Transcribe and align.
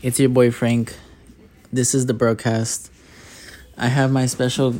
It's 0.00 0.20
your 0.20 0.28
boy 0.28 0.52
Frank. 0.52 0.94
This 1.72 1.92
is 1.92 2.06
the 2.06 2.14
broadcast. 2.14 2.92
I 3.76 3.88
have 3.88 4.12
my 4.12 4.26
special 4.26 4.76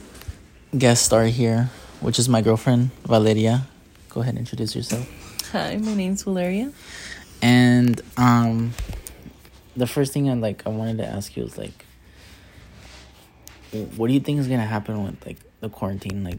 guest 0.76 1.06
star 1.06 1.25
here, 1.25 1.71
which 2.00 2.21
is 2.21 2.29
my 2.29 2.41
girlfriend, 2.41 2.92
Valeria. 3.02 3.67
Go 4.10 4.20
ahead 4.20 4.34
and 4.34 4.39
introduce 4.39 4.76
yourself. 4.76 5.08
Hi, 5.50 5.76
my 5.76 5.94
name's 5.94 6.23
Valeria. 6.23 6.73
And 7.42 8.00
um 8.16 8.75
the 9.77 9.89
first 9.89 10.12
thing 10.12 10.30
I 10.30 10.34
like 10.34 10.64
I 10.64 10.70
wanted 10.70 10.98
to 10.98 11.07
ask 11.07 11.37
you 11.37 11.43
is 11.43 11.59
like 11.59 11.85
what 13.96 14.07
do 14.07 14.12
you 14.12 14.21
think 14.21 14.39
is 14.39 14.46
going 14.46 14.61
to 14.61 14.66
happen 14.66 15.03
with 15.03 15.27
like 15.27 15.39
the 15.61 15.69
quarantine 15.69 16.23
like 16.23 16.39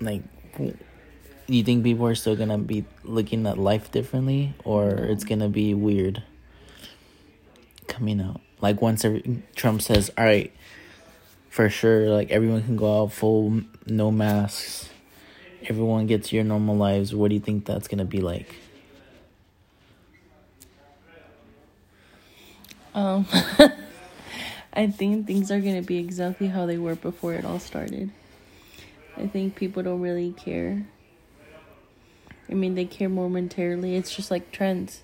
like 0.00 0.22
do 0.56 0.74
you 1.46 1.62
think 1.62 1.84
people 1.84 2.06
are 2.06 2.14
still 2.14 2.36
going 2.36 2.48
to 2.48 2.58
be 2.58 2.84
looking 3.04 3.46
at 3.46 3.58
life 3.58 3.92
differently 3.92 4.54
or 4.64 4.90
it's 4.90 5.24
going 5.24 5.40
to 5.40 5.48
be 5.48 5.74
weird 5.74 6.22
coming 7.92 8.20
out 8.20 8.40
like 8.60 8.80
once 8.80 9.04
every, 9.04 9.42
Trump 9.54 9.82
says 9.82 10.10
all 10.16 10.24
right 10.24 10.52
for 11.50 11.68
sure 11.68 12.08
like 12.08 12.30
everyone 12.30 12.62
can 12.62 12.76
go 12.76 13.02
out 13.02 13.12
full 13.12 13.62
no 13.86 14.10
masks 14.10 14.88
everyone 15.68 16.06
gets 16.06 16.32
your 16.32 16.44
normal 16.44 16.76
lives 16.76 17.14
what 17.14 17.28
do 17.28 17.34
you 17.34 17.40
think 17.40 17.64
that's 17.64 17.88
to 17.88 18.04
be 18.04 18.20
like 18.20 18.54
Um, 22.94 23.26
I 24.72 24.86
think 24.88 25.26
things 25.26 25.50
are 25.50 25.60
gonna 25.60 25.82
be 25.82 25.98
exactly 25.98 26.48
how 26.48 26.66
they 26.66 26.78
were 26.78 26.94
before 26.94 27.34
it 27.34 27.44
all 27.44 27.58
started. 27.58 28.10
I 29.16 29.26
think 29.26 29.54
people 29.54 29.82
don't 29.82 30.00
really 30.00 30.32
care. 30.32 30.86
I 32.50 32.54
mean, 32.54 32.74
they 32.74 32.84
care 32.84 33.08
momentarily. 33.08 33.96
It's 33.96 34.14
just 34.14 34.30
like 34.30 34.50
trends. 34.52 35.02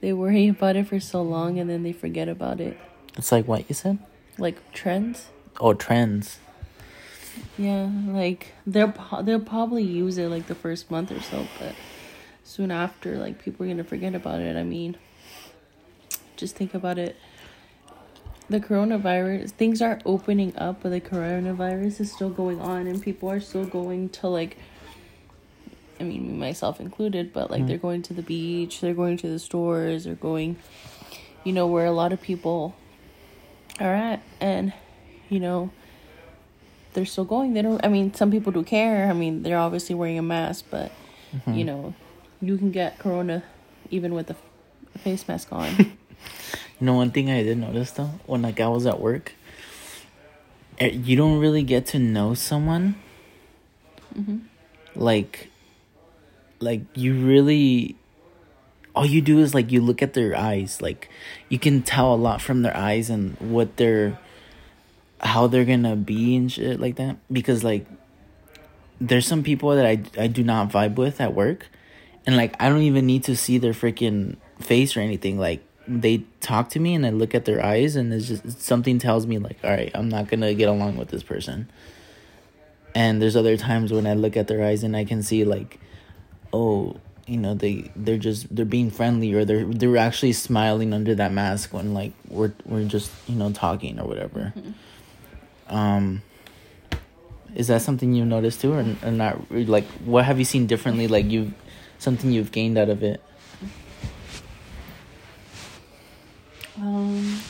They 0.00 0.12
worry 0.12 0.48
about 0.48 0.76
it 0.76 0.86
for 0.88 1.00
so 1.00 1.22
long 1.22 1.58
and 1.58 1.68
then 1.68 1.82
they 1.82 1.92
forget 1.92 2.28
about 2.28 2.60
it. 2.60 2.76
it's 3.16 3.32
like 3.32 3.46
what 3.48 3.68
you 3.68 3.74
said 3.74 3.98
Like 4.38 4.56
trends. 4.72 5.28
oh 5.60 5.72
trends 5.74 6.38
Yeah, 7.58 7.90
like 8.08 8.52
they'll 8.66 8.94
they'll 9.22 9.40
probably 9.40 9.82
use 9.82 10.16
it 10.18 10.28
like 10.28 10.46
the 10.46 10.54
first 10.54 10.90
month 10.90 11.10
or 11.12 11.20
so, 11.20 11.46
but 11.58 11.74
soon 12.44 12.70
after, 12.70 13.18
like 13.18 13.42
people 13.42 13.64
are 13.66 13.68
gonna 13.68 13.84
forget 13.84 14.14
about 14.14 14.40
it. 14.40 14.56
I 14.56 14.62
mean, 14.62 14.96
just 16.36 16.56
think 16.56 16.72
about 16.74 16.98
it. 16.98 17.16
The 18.48 18.60
coronavirus 18.60 19.50
things 19.50 19.82
are 19.82 19.98
opening 20.06 20.56
up, 20.56 20.82
but 20.82 20.90
the 20.90 21.00
coronavirus 21.00 22.00
is 22.00 22.12
still 22.12 22.30
going 22.30 22.60
on, 22.60 22.86
and 22.86 23.02
people 23.02 23.28
are 23.30 23.40
still 23.40 23.64
going 23.66 24.08
to 24.20 24.28
like. 24.28 24.56
I 25.98 26.04
mean, 26.04 26.26
me 26.26 26.34
myself 26.34 26.80
included, 26.80 27.32
but 27.32 27.50
like 27.50 27.60
mm-hmm. 27.60 27.68
they're 27.68 27.78
going 27.78 28.02
to 28.02 28.14
the 28.14 28.22
beach, 28.22 28.80
they're 28.80 28.94
going 28.94 29.16
to 29.18 29.28
the 29.28 29.38
stores, 29.38 30.04
they're 30.04 30.14
going, 30.14 30.56
you 31.44 31.52
know, 31.52 31.66
where 31.66 31.86
a 31.86 31.92
lot 31.92 32.12
of 32.12 32.20
people 32.20 32.74
are 33.80 33.94
at, 33.94 34.22
and 34.40 34.72
you 35.28 35.40
know 35.40 35.70
they're 36.92 37.06
still 37.06 37.24
going. 37.24 37.54
They 37.54 37.62
don't. 37.62 37.84
I 37.84 37.88
mean, 37.88 38.14
some 38.14 38.30
people 38.30 38.52
do 38.52 38.62
care. 38.62 39.08
I 39.08 39.12
mean, 39.12 39.42
they're 39.42 39.58
obviously 39.58 39.94
wearing 39.94 40.18
a 40.18 40.22
mask, 40.22 40.66
but 40.70 40.92
mm-hmm. 41.34 41.54
you 41.54 41.64
know, 41.64 41.94
you 42.40 42.58
can 42.58 42.70
get 42.70 42.98
corona 42.98 43.42
even 43.90 44.14
with 44.14 44.30
a, 44.30 44.36
a 44.94 44.98
face 44.98 45.26
mask 45.28 45.52
on. 45.52 45.96
You 46.80 46.86
know, 46.86 46.94
one 46.94 47.10
thing 47.10 47.30
I 47.30 47.42
did 47.42 47.56
notice 47.58 47.90
though, 47.92 48.10
when 48.26 48.42
like 48.42 48.60
I 48.60 48.68
was 48.68 48.86
at 48.86 49.00
work, 49.00 49.32
eh, 50.78 50.90
you 50.90 51.16
don't 51.16 51.38
really 51.38 51.62
get 51.62 51.86
to 51.86 51.98
know 51.98 52.34
someone. 52.34 52.96
Mm-hmm. 54.14 54.38
Like, 54.94 55.48
like 56.60 56.82
you 56.94 57.14
really, 57.14 57.96
all 58.94 59.06
you 59.06 59.20
do 59.20 59.38
is 59.38 59.54
like 59.54 59.72
you 59.72 59.80
look 59.80 60.02
at 60.02 60.14
their 60.14 60.36
eyes. 60.36 60.80
Like, 60.80 61.08
you 61.48 61.58
can 61.58 61.82
tell 61.82 62.14
a 62.14 62.16
lot 62.16 62.40
from 62.40 62.62
their 62.62 62.76
eyes 62.76 63.10
and 63.10 63.36
what 63.40 63.76
they're, 63.76 64.18
how 65.20 65.46
they're 65.46 65.64
gonna 65.64 65.96
be 65.96 66.36
and 66.36 66.50
shit 66.50 66.80
like 66.80 66.96
that. 66.96 67.16
Because 67.32 67.64
like, 67.64 67.86
there's 69.00 69.26
some 69.26 69.42
people 69.42 69.74
that 69.76 69.86
I 69.86 70.02
I 70.18 70.26
do 70.26 70.42
not 70.42 70.70
vibe 70.70 70.96
with 70.96 71.20
at 71.20 71.34
work, 71.34 71.68
and 72.26 72.36
like 72.36 72.54
I 72.60 72.68
don't 72.68 72.82
even 72.82 73.06
need 73.06 73.24
to 73.24 73.36
see 73.36 73.58
their 73.58 73.72
freaking 73.72 74.36
face 74.60 74.96
or 74.96 75.00
anything. 75.00 75.38
Like 75.38 75.62
they 75.88 76.24
talk 76.40 76.70
to 76.70 76.80
me 76.80 76.94
and 76.94 77.06
I 77.06 77.10
look 77.10 77.34
at 77.34 77.44
their 77.44 77.64
eyes 77.64 77.96
and 77.96 78.12
it's 78.12 78.28
just 78.28 78.60
something 78.60 78.98
tells 78.98 79.26
me 79.26 79.38
like, 79.38 79.58
all 79.62 79.70
right, 79.70 79.90
I'm 79.94 80.08
not 80.08 80.28
gonna 80.28 80.54
get 80.54 80.68
along 80.68 80.96
with 80.96 81.08
this 81.08 81.22
person. 81.22 81.70
And 82.94 83.20
there's 83.20 83.36
other 83.36 83.56
times 83.56 83.92
when 83.92 84.06
I 84.06 84.14
look 84.14 84.36
at 84.36 84.48
their 84.48 84.64
eyes 84.64 84.82
and 84.82 84.96
I 84.96 85.04
can 85.04 85.22
see 85.22 85.44
like, 85.44 85.78
oh, 86.56 86.96
you 87.26 87.36
know, 87.36 87.54
they 87.54 87.90
they're 87.96 88.18
just 88.28 88.54
they're 88.54 88.64
being 88.78 88.90
friendly 88.90 89.34
or 89.34 89.44
they're 89.44 89.64
they're 89.64 89.96
actually 90.08 90.32
smiling 90.32 90.90
under 90.94 91.14
that 91.14 91.32
mask 91.32 91.72
when 91.76 91.92
like 92.00 92.12
we're 92.28 92.52
we're 92.64 92.84
just 92.96 93.10
you 93.28 93.36
know 93.36 93.50
talking 93.52 94.00
or 94.00 94.06
whatever. 94.08 94.52
Um. 95.68 96.22
Is 97.54 97.68
that 97.68 97.80
something 97.80 98.12
you've 98.12 98.26
noticed 98.28 98.60
too, 98.60 98.72
or, 98.74 98.84
or 99.02 99.10
not? 99.10 99.50
Like, 99.50 99.86
what 100.04 100.26
have 100.26 100.38
you 100.38 100.44
seen 100.44 100.66
differently? 100.66 101.08
Like, 101.08 101.24
you, 101.24 101.54
something 101.98 102.30
you've 102.30 102.52
gained 102.52 102.76
out 102.76 102.90
of 102.90 103.02
it. 103.02 103.22
um, 106.78 107.40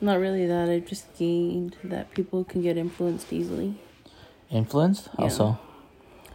not 0.00 0.20
really 0.20 0.46
that. 0.46 0.68
i've 0.68 0.86
just 0.86 1.12
gained 1.18 1.74
that 1.82 2.14
people 2.14 2.44
can 2.44 2.62
get 2.62 2.76
influenced 2.76 3.32
easily. 3.32 3.74
Influenced, 4.48 5.08
Yeah. 5.18 5.24
also. 5.24 5.58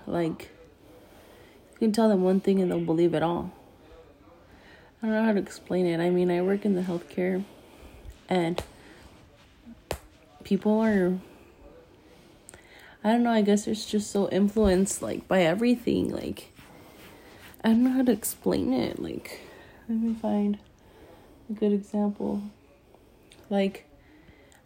Like, 0.05 0.49
you 1.75 1.79
can 1.79 1.91
tell 1.91 2.07
them 2.09 2.23
one 2.23 2.39
thing 2.39 2.61
and 2.61 2.71
they'll 2.71 2.79
believe 2.79 3.13
it 3.13 3.21
all. 3.21 3.51
I 5.03 5.07
don't 5.07 5.15
know 5.15 5.25
how 5.25 5.33
to 5.33 5.39
explain 5.39 5.85
it. 5.85 5.99
I 5.99 6.09
mean, 6.09 6.31
I 6.31 6.41
work 6.41 6.65
in 6.65 6.73
the 6.73 6.81
healthcare, 6.81 7.43
and 8.29 8.63
people 10.43 10.79
are. 10.79 11.19
I 13.03 13.11
don't 13.11 13.23
know. 13.23 13.31
I 13.31 13.41
guess 13.41 13.67
it's 13.67 13.85
just 13.85 14.09
so 14.09 14.29
influenced, 14.29 15.01
like 15.01 15.27
by 15.27 15.41
everything. 15.43 16.11
Like, 16.11 16.51
I 17.63 17.67
don't 17.69 17.83
know 17.83 17.91
how 17.91 18.03
to 18.03 18.11
explain 18.11 18.73
it. 18.73 18.99
Like, 18.99 19.41
let 19.87 19.99
me 19.99 20.15
find 20.15 20.57
a 21.49 21.53
good 21.53 21.73
example. 21.73 22.41
Like, 23.49 23.85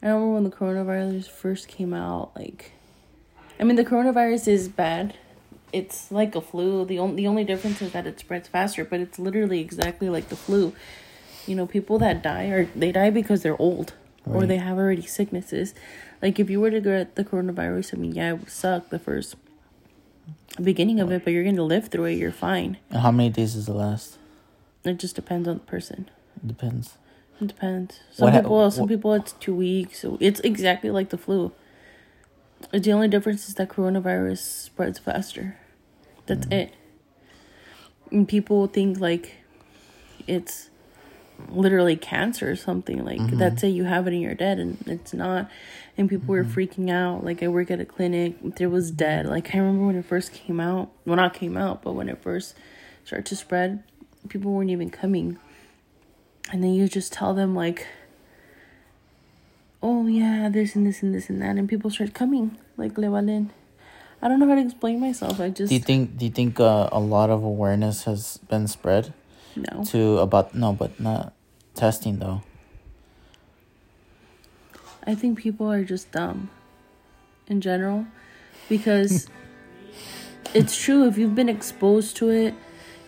I 0.01 0.07
remember 0.07 0.33
when 0.35 0.43
the 0.45 0.51
coronavirus 0.51 1.27
first 1.27 1.67
came 1.67 1.93
out. 1.93 2.31
Like, 2.35 2.71
I 3.59 3.63
mean, 3.63 3.75
the 3.75 3.83
coronavirus 3.83 4.47
is 4.47 4.69
bad. 4.69 5.15
It's 5.71 6.11
like 6.11 6.35
a 6.35 6.41
flu. 6.41 6.85
The 6.85 6.99
only 6.99 7.15
the 7.17 7.27
only 7.27 7.43
difference 7.43 7.81
is 7.81 7.91
that 7.91 8.07
it 8.07 8.19
spreads 8.19 8.47
faster, 8.47 8.83
but 8.83 8.99
it's 8.99 9.19
literally 9.19 9.59
exactly 9.59 10.09
like 10.09 10.29
the 10.29 10.35
flu. 10.35 10.73
You 11.45 11.55
know, 11.55 11.65
people 11.65 11.99
that 11.99 12.21
die 12.23 12.47
are 12.47 12.65
they 12.75 12.91
die 12.91 13.09
because 13.09 13.43
they're 13.43 13.59
old 13.61 13.93
or 14.25 14.45
they 14.45 14.57
have 14.57 14.77
already 14.77 15.01
sicknesses. 15.05 15.73
Like 16.21 16.39
if 16.39 16.49
you 16.49 16.59
were 16.59 16.69
to 16.71 16.81
get 16.81 17.15
the 17.15 17.23
coronavirus, 17.23 17.93
I 17.95 17.97
mean, 17.97 18.13
yeah, 18.13 18.29
it 18.31 18.39
would 18.39 18.49
suck 18.49 18.89
the 18.89 18.99
first 18.99 19.35
beginning 20.61 20.99
of 20.99 21.11
it, 21.11 21.23
but 21.23 21.33
you're 21.33 21.43
going 21.43 21.55
to 21.55 21.63
live 21.63 21.87
through 21.87 22.05
it. 22.05 22.13
You're 22.17 22.31
fine. 22.31 22.77
And 22.89 22.99
how 23.01 23.11
many 23.11 23.29
days 23.29 23.53
does 23.53 23.67
it 23.69 23.73
last? 23.73 24.17
It 24.83 24.97
just 24.99 25.15
depends 25.15 25.47
on 25.47 25.55
the 25.55 25.63
person. 25.63 26.09
It 26.37 26.47
depends. 26.47 26.97
It 27.41 27.47
depends. 27.47 27.99
Some 28.11 28.31
What 28.31 28.41
people, 28.41 28.71
some 28.71 28.81
what- 28.81 28.89
people, 28.89 29.13
it's 29.13 29.31
two 29.33 29.55
weeks. 29.55 29.99
So 30.01 30.17
It's 30.19 30.39
exactly 30.41 30.89
like 30.89 31.09
the 31.09 31.17
flu. 31.17 31.51
The 32.71 32.91
only 32.91 33.07
difference 33.07 33.47
is 33.47 33.55
that 33.55 33.69
coronavirus 33.69 34.39
spreads 34.39 34.99
faster. 34.99 35.57
That's 36.25 36.45
Mm-hmm. 36.45 36.53
it. 36.53 36.73
And 38.11 38.27
people 38.27 38.67
think 38.67 38.99
like 38.99 39.35
it's 40.27 40.69
literally 41.49 41.95
cancer 41.95 42.49
or 42.51 42.55
something. 42.55 43.03
Like 43.05 43.19
Mm-hmm. 43.19 43.37
that's 43.37 43.63
it. 43.63 43.69
You 43.69 43.85
have 43.85 44.07
it 44.07 44.13
and 44.13 44.21
you're 44.21 44.35
dead, 44.35 44.59
and 44.59 44.77
it's 44.87 45.13
not. 45.13 45.49
And 45.97 46.09
people 46.09 46.27
were 46.29 46.43
Mm-hmm. 46.43 46.59
freaking 46.59 46.89
out. 46.91 47.23
Like 47.23 47.41
I 47.41 47.47
work 47.47 47.71
at 47.71 47.79
a 47.79 47.85
clinic. 47.85 48.35
There 48.57 48.69
was 48.69 48.91
dead. 48.91 49.25
Like 49.25 49.53
I 49.55 49.59
remember 49.59 49.85
when 49.87 49.95
it 49.95 50.05
first 50.05 50.33
came 50.33 50.59
out. 50.59 50.91
Well, 51.05 51.15
not 51.15 51.33
came 51.33 51.57
out, 51.57 51.81
but 51.81 51.93
when 51.93 52.09
it 52.09 52.21
first 52.21 52.55
started 53.05 53.25
to 53.27 53.35
spread, 53.35 53.83
people 54.27 54.51
weren't 54.51 54.69
even 54.69 54.89
coming 54.89 55.37
and 56.51 56.63
then 56.63 56.73
you 56.73 56.87
just 56.87 57.13
tell 57.13 57.33
them 57.35 57.53
like 57.55 57.85
oh 59.81 60.07
yeah 60.07 60.49
this 60.49 60.75
and 60.75 60.85
this 60.85 61.01
and 61.01 61.15
this 61.15 61.29
and 61.29 61.41
that 61.41 61.55
and 61.57 61.69
people 61.69 61.89
start 61.89 62.13
coming 62.13 62.57
like 62.77 62.97
le 62.97 63.07
valen 63.07 63.49
i 64.21 64.27
don't 64.27 64.39
know 64.39 64.47
how 64.47 64.55
to 64.55 64.61
explain 64.61 64.99
myself 64.99 65.39
i 65.39 65.49
just 65.49 65.69
Do 65.69 65.75
you 65.75 65.81
think? 65.81 66.17
Do 66.17 66.25
you 66.25 66.31
think 66.31 66.59
uh, 66.59 66.89
a 66.91 66.99
lot 66.99 67.29
of 67.29 67.43
awareness 67.43 68.03
has 68.03 68.37
been 68.49 68.67
spread 68.67 69.13
no 69.55 69.83
to 69.85 70.19
about 70.19 70.53
no, 70.53 70.73
but 70.73 70.99
not 70.99 71.33
testing 71.75 72.19
though? 72.19 72.41
i 75.07 75.15
think 75.15 75.39
people 75.39 75.71
are 75.71 75.83
just 75.83 76.11
dumb 76.11 76.49
in 77.47 77.61
general 77.61 78.05
because 78.67 79.27
it's 80.53 80.75
true 80.77 81.07
if 81.07 81.17
you've 81.17 81.35
been 81.35 81.49
exposed 81.49 82.17
to 82.17 82.29
it 82.29 82.53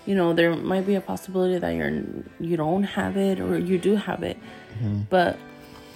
you 0.06 0.16
know 0.16 0.34
there 0.34 0.56
might 0.56 0.88
be 0.88 0.96
a 0.96 1.02
possibility 1.02 1.60
that 1.60 1.76
you're 1.76 2.02
you 2.40 2.56
don't 2.56 2.84
have 2.84 3.18
it 3.18 3.40
or 3.40 3.60
you 3.60 3.78
do 3.78 3.96
have 3.96 4.24
it 4.24 4.38
but 5.10 5.38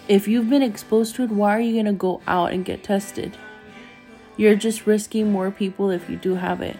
if 0.07 0.27
you've 0.27 0.49
been 0.49 0.63
exposed 0.63 1.15
to 1.15 1.23
it 1.23 1.29
why 1.29 1.55
are 1.55 1.59
you 1.59 1.73
going 1.73 1.85
to 1.85 1.93
go 1.93 2.21
out 2.27 2.51
and 2.51 2.65
get 2.65 2.83
tested 2.83 3.37
you're 4.37 4.55
just 4.55 4.85
risking 4.85 5.31
more 5.31 5.51
people 5.51 5.89
if 5.89 6.09
you 6.09 6.15
do 6.17 6.35
have 6.35 6.61
it 6.61 6.77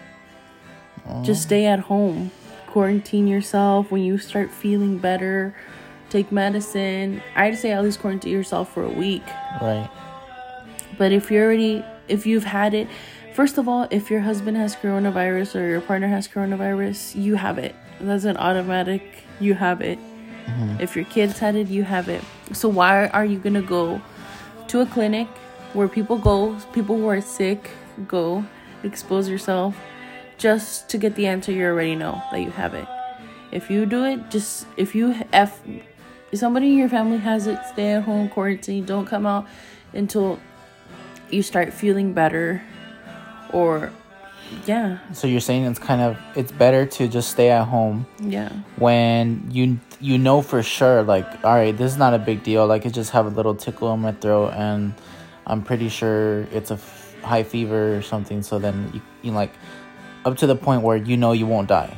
just 1.22 1.42
stay 1.42 1.66
at 1.66 1.80
home 1.80 2.30
quarantine 2.66 3.26
yourself 3.26 3.90
when 3.90 4.02
you 4.02 4.18
start 4.18 4.50
feeling 4.50 4.98
better 4.98 5.54
take 6.10 6.32
medicine. 6.32 7.22
I'd 7.34 7.58
say 7.58 7.72
at 7.72 7.82
least 7.82 8.00
quarantine 8.00 8.32
yourself 8.32 8.72
for 8.72 8.84
a 8.84 8.90
week. 8.90 9.24
Right. 9.60 9.88
But 10.98 11.12
if 11.12 11.30
you're 11.30 11.44
already, 11.44 11.84
if 12.08 12.26
you've 12.26 12.44
had 12.44 12.74
it, 12.74 12.88
first 13.34 13.58
of 13.58 13.68
all, 13.68 13.86
if 13.90 14.10
your 14.10 14.20
husband 14.20 14.56
has 14.56 14.76
coronavirus 14.76 15.60
or 15.60 15.68
your 15.68 15.80
partner 15.80 16.08
has 16.08 16.28
coronavirus, 16.28 17.20
you 17.20 17.34
have 17.36 17.58
it. 17.58 17.74
That's 18.00 18.24
an 18.24 18.36
automatic, 18.36 19.02
you 19.40 19.54
have 19.54 19.80
it. 19.80 19.98
Mm-hmm. 20.46 20.80
If 20.80 20.96
your 20.96 21.04
kids 21.06 21.38
had 21.38 21.56
it, 21.56 21.68
you 21.68 21.82
have 21.82 22.08
it. 22.08 22.22
So 22.52 22.68
why 22.68 23.08
are 23.08 23.24
you 23.24 23.38
gonna 23.38 23.62
go 23.62 24.00
to 24.68 24.80
a 24.80 24.86
clinic 24.86 25.28
where 25.72 25.88
people 25.88 26.18
go, 26.18 26.56
people 26.72 26.96
who 26.96 27.06
are 27.08 27.20
sick 27.20 27.70
go, 28.06 28.44
expose 28.82 29.28
yourself, 29.28 29.76
just 30.38 30.88
to 30.90 30.98
get 30.98 31.14
the 31.14 31.26
answer 31.26 31.52
you 31.52 31.64
already 31.64 31.94
know 31.94 32.22
that 32.30 32.40
you 32.40 32.50
have 32.50 32.74
it. 32.74 32.86
If 33.52 33.70
you 33.70 33.86
do 33.86 34.04
it, 34.04 34.30
just 34.30 34.66
if 34.76 34.94
you 34.94 35.14
if 35.32 35.60
if 36.32 36.38
somebody 36.38 36.72
in 36.72 36.78
your 36.78 36.88
family 36.88 37.18
has 37.18 37.46
it, 37.46 37.58
stay 37.72 37.92
at 37.92 38.02
home, 38.02 38.28
quarantine, 38.28 38.84
don't 38.84 39.06
come 39.06 39.26
out 39.26 39.46
until 39.92 40.38
you 41.30 41.42
start 41.42 41.72
feeling 41.72 42.12
better 42.12 42.62
or 43.52 43.92
yeah, 44.66 44.98
So 45.12 45.26
you're 45.26 45.40
saying 45.40 45.64
it's 45.64 45.78
kind 45.78 46.00
of 46.00 46.16
it's 46.34 46.52
better 46.52 46.86
to 46.86 47.08
just 47.08 47.30
stay 47.30 47.50
at 47.50 47.64
home 47.64 48.06
yeah. 48.20 48.50
when 48.76 49.48
you 49.50 49.78
you 50.00 50.18
know 50.18 50.42
for 50.42 50.62
sure 50.62 51.02
like 51.02 51.26
all 51.44 51.54
right 51.54 51.76
this 51.76 51.92
is 51.92 51.98
not 51.98 52.14
a 52.14 52.18
big 52.18 52.42
deal. 52.42 52.66
Like 52.66 52.86
I 52.86 52.90
just 52.90 53.10
have 53.12 53.26
a 53.26 53.30
little 53.30 53.54
tickle 53.54 53.92
in 53.94 54.00
my 54.00 54.12
throat 54.12 54.52
and 54.54 54.94
I'm 55.46 55.62
pretty 55.62 55.88
sure 55.88 56.42
it's 56.52 56.70
a 56.70 56.74
f- 56.74 57.14
high 57.22 57.42
fever 57.44 57.96
or 57.96 58.02
something. 58.02 58.42
So 58.42 58.58
then 58.58 58.90
you, 58.94 59.00
you 59.22 59.32
like 59.32 59.52
up 60.24 60.36
to 60.38 60.46
the 60.46 60.56
point 60.56 60.82
where 60.82 60.96
you 60.96 61.16
know 61.16 61.32
you 61.32 61.46
won't 61.46 61.68
die. 61.68 61.96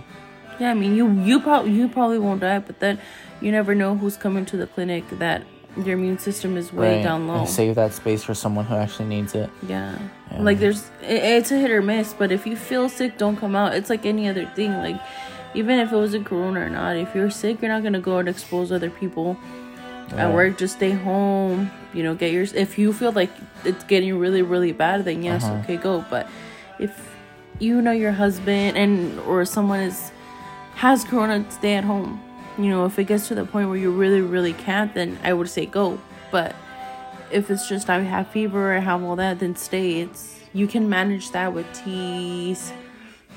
Yeah, 0.60 0.70
I 0.70 0.74
mean 0.74 0.94
you 0.94 1.10
you 1.22 1.40
probably 1.40 1.72
you 1.72 1.88
probably 1.88 2.18
won't 2.18 2.40
die, 2.40 2.58
but 2.58 2.80
then 2.80 2.98
you 3.40 3.52
never 3.52 3.74
know 3.74 3.96
who's 3.96 4.16
coming 4.16 4.44
to 4.46 4.56
the 4.56 4.66
clinic 4.66 5.04
that 5.18 5.44
your 5.76 5.94
immune 5.98 6.18
system 6.18 6.56
is 6.56 6.72
way 6.72 6.96
right 6.96 7.02
down 7.04 7.28
low. 7.28 7.40
and 7.40 7.48
save 7.48 7.74
that 7.76 7.92
space 7.92 8.24
for 8.24 8.34
someone 8.34 8.64
who 8.64 8.74
actually 8.74 9.08
needs 9.08 9.34
it 9.34 9.48
Yeah. 9.66 9.96
Yeah. 10.32 10.42
Like 10.42 10.58
there's 10.58 10.82
it, 11.02 11.22
it's 11.22 11.52
a 11.52 11.56
hit 11.58 11.70
or 11.70 11.82
miss, 11.82 12.12
but 12.14 12.32
if 12.32 12.46
you 12.46 12.56
feel 12.56 12.88
sick, 12.88 13.16
don't 13.18 13.36
come 13.36 13.54
out. 13.54 13.74
It's 13.74 13.88
like 13.90 14.04
any 14.06 14.28
other 14.28 14.46
thing. 14.56 14.72
Like 14.78 15.00
even 15.54 15.78
if 15.78 15.92
it 15.92 15.96
was 15.96 16.14
a 16.14 16.20
corona 16.20 16.60
or 16.60 16.68
not, 16.70 16.96
if 16.96 17.14
you're 17.14 17.30
sick, 17.30 17.62
you're 17.62 17.70
not 17.70 17.82
gonna 17.82 18.00
go 18.00 18.18
and 18.18 18.28
expose 18.28 18.72
other 18.72 18.90
people. 18.90 19.36
At 20.16 20.32
work, 20.32 20.56
just 20.56 20.76
stay 20.76 20.92
home. 20.92 21.70
You 21.92 22.02
know, 22.02 22.14
get 22.14 22.32
yours. 22.32 22.54
If 22.54 22.78
you 22.78 22.92
feel 22.94 23.12
like 23.12 23.30
it's 23.64 23.84
getting 23.84 24.18
really, 24.18 24.40
really 24.42 24.72
bad, 24.72 25.04
then 25.04 25.22
yes, 25.22 25.44
Uh-huh. 25.44 25.60
okay, 25.64 25.76
go. 25.76 26.02
But 26.10 26.26
if 26.78 26.92
you 27.58 27.82
know 27.82 27.90
your 27.92 28.12
husband 28.12 28.76
and 28.78 29.18
or 29.20 29.44
someone 29.44 29.80
is 29.80 30.10
has 30.76 31.04
corona, 31.04 31.44
stay 31.50 31.74
at 31.74 31.84
home. 31.84 32.20
You 32.58 32.70
know, 32.70 32.86
if 32.86 32.98
it 32.98 33.04
gets 33.04 33.28
to 33.28 33.34
the 33.34 33.44
point 33.44 33.68
where 33.68 33.78
you 33.78 33.90
really, 33.92 34.20
really 34.20 34.52
can't, 34.52 34.92
then 34.92 35.18
I 35.22 35.32
would 35.32 35.48
say 35.48 35.64
go. 35.66 36.00
But 36.32 36.54
if 37.30 37.50
it's 37.50 37.68
just 37.68 37.88
I 37.88 38.00
have 38.00 38.28
fever, 38.28 38.74
I 38.74 38.80
have 38.80 39.02
all 39.02 39.16
that, 39.16 39.38
then 39.38 39.54
stay. 39.56 40.00
It's 40.00 40.40
you 40.52 40.66
can 40.66 40.88
manage 40.88 41.30
that 41.32 41.52
with 41.54 41.66
teas, 41.72 42.72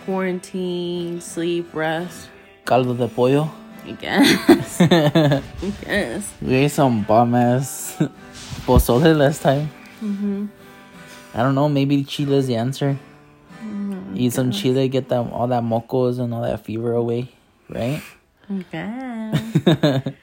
quarantine, 0.06 1.22
sleep, 1.22 1.74
rest. 1.74 2.30
caldo 2.66 2.94
de 2.98 3.08
pollo 3.08 3.50
I 3.86 3.92
guess. 3.94 4.82
I 4.82 5.42
guess. 5.84 6.34
we 6.42 6.54
ate 6.56 6.72
some 6.72 7.04
bomb 7.04 7.34
ass 7.36 7.98
pozole 8.66 9.16
last 9.18 9.42
time 9.42 9.70
Mm-hmm. 10.02 10.46
I 11.34 11.44
don't 11.44 11.54
know 11.56 11.68
maybe 11.70 12.04
chile 12.04 12.38
is 12.38 12.48
the 12.48 12.56
answer 12.56 12.98
eat 14.16 14.34
some 14.34 14.52
chile 14.52 14.88
get 14.90 15.10
that 15.10 15.20
all 15.32 15.48
that 15.48 15.64
mocos 15.64 16.20
and 16.20 16.34
all 16.34 16.42
that 16.44 16.64
fever 16.66 16.94
away 16.94 17.30
right 17.70 18.02
Okay. 18.52 20.04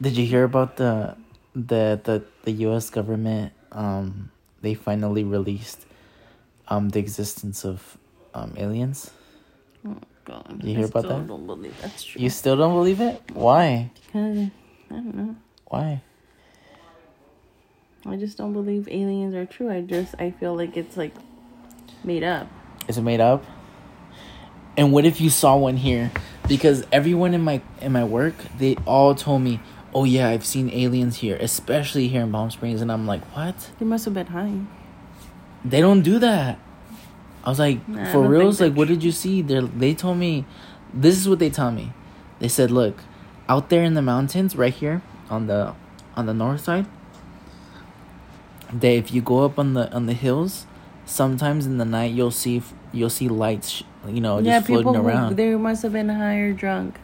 Did 0.00 0.16
you 0.16 0.24
hear 0.26 0.44
about 0.44 0.76
the 0.76 1.16
the 1.54 2.00
the 2.02 2.22
the 2.44 2.52
U.S. 2.70 2.90
government? 2.90 3.52
Um, 3.72 4.30
they 4.62 4.74
finally 4.74 5.24
released 5.24 5.86
um 6.68 6.90
the 6.90 6.98
existence 6.98 7.64
of 7.64 7.98
um 8.34 8.54
aliens. 8.56 9.10
God. 10.24 10.62
You 10.62 10.74
hear 10.76 10.84
I 10.84 10.88
about 10.88 11.04
still 11.04 11.18
that? 11.18 11.26
don't 11.26 11.46
believe 11.46 11.74
that's 11.82 12.04
true. 12.04 12.22
You 12.22 12.30
still 12.30 12.56
don't 12.56 12.74
believe 12.74 13.00
it? 13.00 13.20
Why? 13.32 13.90
Because, 14.06 14.48
I 14.90 14.94
don't 14.94 15.14
know. 15.14 15.36
Why? 15.66 16.02
I 18.06 18.16
just 18.16 18.38
don't 18.38 18.52
believe 18.52 18.88
aliens 18.88 19.34
are 19.34 19.46
true. 19.46 19.70
I 19.70 19.80
just 19.80 20.14
I 20.18 20.30
feel 20.30 20.54
like 20.56 20.76
it's 20.76 20.96
like 20.96 21.14
made 22.04 22.22
up. 22.22 22.48
Is 22.88 22.96
it 22.98 23.02
made 23.02 23.20
up? 23.20 23.44
And 24.76 24.92
what 24.92 25.04
if 25.04 25.20
you 25.20 25.30
saw 25.30 25.56
one 25.56 25.76
here? 25.76 26.10
Because 26.50 26.84
everyone 26.90 27.32
in 27.32 27.42
my 27.42 27.62
in 27.80 27.92
my 27.92 28.02
work, 28.02 28.34
they 28.58 28.74
all 28.84 29.14
told 29.14 29.42
me, 29.42 29.60
"Oh 29.94 30.02
yeah, 30.02 30.28
I've 30.28 30.44
seen 30.44 30.68
aliens 30.68 31.18
here, 31.18 31.36
especially 31.38 32.08
here 32.08 32.22
in 32.22 32.32
Palm 32.32 32.50
Springs." 32.50 32.82
And 32.82 32.90
I'm 32.90 33.06
like, 33.06 33.22
"What? 33.36 33.70
They 33.78 33.86
must 33.86 34.04
have 34.06 34.14
been 34.14 34.26
high. 34.26 34.58
They 35.64 35.80
don't 35.80 36.02
do 36.02 36.18
that." 36.18 36.58
I 37.44 37.48
was 37.50 37.60
like, 37.60 37.86
Nah, 37.86 38.10
"For 38.10 38.26
reals? 38.26 38.60
Like, 38.60 38.74
what 38.74 38.88
did 38.88 39.04
you 39.06 39.12
see?" 39.12 39.42
They 39.42 39.60
they 39.60 39.94
told 39.94 40.18
me, 40.18 40.44
this 40.92 41.16
is 41.18 41.28
what 41.28 41.38
they 41.38 41.50
tell 41.50 41.70
me. 41.70 41.92
They 42.40 42.48
said, 42.48 42.70
"Look, 42.70 43.04
out 43.48 43.68
there 43.70 43.84
in 43.84 43.94
the 43.94 44.02
mountains, 44.02 44.56
right 44.56 44.74
here 44.74 45.02
on 45.30 45.46
the 45.46 45.74
on 46.16 46.26
the 46.26 46.34
north 46.34 46.62
side, 46.64 46.86
that 48.72 48.90
if 48.90 49.12
you 49.14 49.22
go 49.22 49.44
up 49.44 49.58
on 49.58 49.74
the 49.74 49.92
on 49.94 50.06
the 50.06 50.14
hills, 50.14 50.66
sometimes 51.10 51.66
in 51.66 51.78
the 51.78 51.84
night 51.84 52.12
you'll 52.12 52.30
see 52.30 52.62
you'll 52.92 53.10
see 53.10 53.28
lights, 53.28 53.82
you 54.08 54.20
know, 54.20 54.38
yeah, 54.38 54.58
just 54.58 54.66
floating 54.68 54.92
people 54.92 55.02
who 55.02 55.08
around." 55.08 55.36
they 55.36 55.54
must 55.56 55.82
have 55.82 55.92
been 55.92 56.08
high 56.08 56.36
or 56.36 56.52
drunk. 56.52 56.98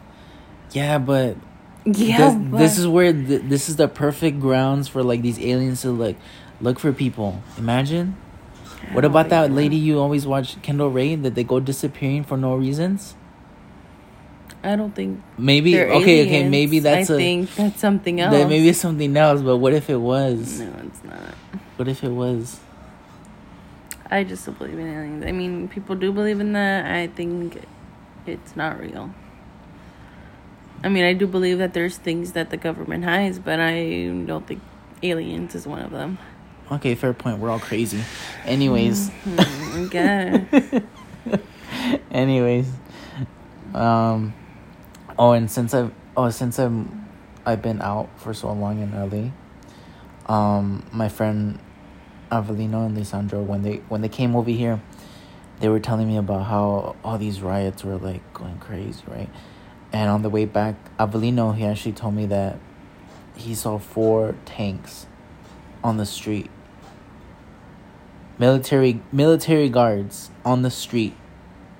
Yeah, 0.71 0.97
but 0.97 1.37
Yeah, 1.85 2.17
this, 2.17 2.35
but 2.51 2.57
this 2.57 2.77
is 2.77 2.87
where 2.87 3.13
th- 3.13 3.43
this 3.43 3.69
is 3.69 3.75
the 3.77 3.87
perfect 3.87 4.39
grounds 4.39 4.87
for 4.87 5.03
like 5.03 5.21
these 5.21 5.39
aliens 5.39 5.81
to 5.83 5.91
like 5.91 6.17
look 6.59 6.79
for 6.79 6.91
people. 6.91 7.41
Imagine. 7.57 8.15
I 8.89 8.93
What 8.95 9.05
about 9.05 9.29
that 9.29 9.47
so. 9.47 9.53
lady 9.53 9.75
you 9.75 9.99
always 9.99 10.25
watch, 10.25 10.61
Kendall 10.61 10.89
Rae, 10.91 11.15
that 11.15 11.35
they 11.35 11.43
go 11.43 11.59
disappearing 11.59 12.23
for 12.23 12.37
no 12.37 12.55
reasons? 12.55 13.15
I 14.63 14.75
don't 14.75 14.93
think 14.93 15.21
Maybe 15.37 15.79
okay, 15.79 16.25
okay, 16.25 16.49
maybe 16.49 16.79
that's 16.79 17.09
I 17.09 17.13
a 17.13 17.17
think 17.17 17.55
that's 17.55 17.79
something 17.79 18.19
else. 18.19 18.33
that 18.33 18.49
maybe 18.49 18.67
it's 18.69 18.79
something 18.79 19.15
else. 19.15 19.41
But 19.41 19.57
what 19.57 19.73
if 19.73 19.89
it 19.89 19.97
was? 20.01 20.59
no, 20.59 20.73
it's 20.85 21.03
not. 21.03 21.19
What 21.77 21.87
if 21.87 22.03
it 22.03 22.09
was? 22.11 22.59
I 24.09 24.23
just 24.23 24.45
don't 24.45 24.57
believe 24.57 24.79
in 24.79 24.87
aliens. 24.87 25.25
I 25.25 25.31
mean, 25.31 25.67
people 25.67 25.95
do 25.95 26.11
believe 26.11 26.39
in 26.39 26.53
that. 26.53 26.85
I 26.85 27.07
think 27.07 27.61
it's 28.25 28.55
not 28.55 28.79
real. 28.79 29.13
I 30.83 30.89
mean, 30.89 31.03
I 31.03 31.13
do 31.13 31.27
believe 31.27 31.57
that 31.57 31.73
there's 31.73 31.97
things 31.97 32.33
that 32.33 32.49
the 32.49 32.57
government 32.57 33.03
hides, 33.03 33.39
but 33.39 33.59
I 33.59 34.23
don't 34.25 34.45
think 34.45 34.61
aliens 35.03 35.55
is 35.55 35.67
one 35.67 35.81
of 35.81 35.91
them. 35.91 36.17
Okay, 36.71 36.95
fair 36.95 37.13
point. 37.13 37.39
We're 37.39 37.49
all 37.49 37.59
crazy. 37.59 38.03
Anyways, 38.45 39.09
guess. 39.89 40.83
anyways, 42.11 42.69
um, 43.73 44.33
oh, 45.17 45.31
and 45.31 45.49
since 45.49 45.73
I've 45.73 45.93
oh 46.15 46.29
since 46.29 46.59
I'm 46.59 47.09
I've 47.45 47.61
been 47.61 47.81
out 47.81 48.09
for 48.17 48.33
so 48.33 48.51
long 48.51 48.81
in 48.81 48.91
LA, 48.93 50.33
um, 50.33 50.85
my 50.91 51.07
friend 51.07 51.59
Avelino 52.31 52.85
and 52.85 52.97
Lisandro 52.97 53.45
when 53.45 53.63
they 53.63 53.77
when 53.89 54.01
they 54.01 54.09
came 54.09 54.35
over 54.35 54.49
here, 54.49 54.81
they 55.59 55.69
were 55.69 55.79
telling 55.79 56.07
me 56.07 56.17
about 56.17 56.45
how 56.45 56.95
all 57.03 57.17
these 57.17 57.41
riots 57.41 57.83
were 57.83 57.97
like 57.97 58.33
going 58.33 58.57
crazy, 58.59 59.01
right? 59.07 59.29
And 59.91 60.09
on 60.09 60.21
the 60.21 60.29
way 60.29 60.45
back, 60.45 60.75
Avelino 60.97 61.55
he 61.55 61.65
actually 61.65 61.93
told 61.93 62.15
me 62.15 62.25
that 62.27 62.59
he 63.35 63.55
saw 63.55 63.77
four 63.77 64.35
tanks 64.45 65.05
on 65.83 65.97
the 65.97 66.05
street. 66.05 66.49
Military 68.37 69.01
military 69.11 69.69
guards 69.69 70.29
on 70.45 70.61
the 70.61 70.71
street 70.71 71.15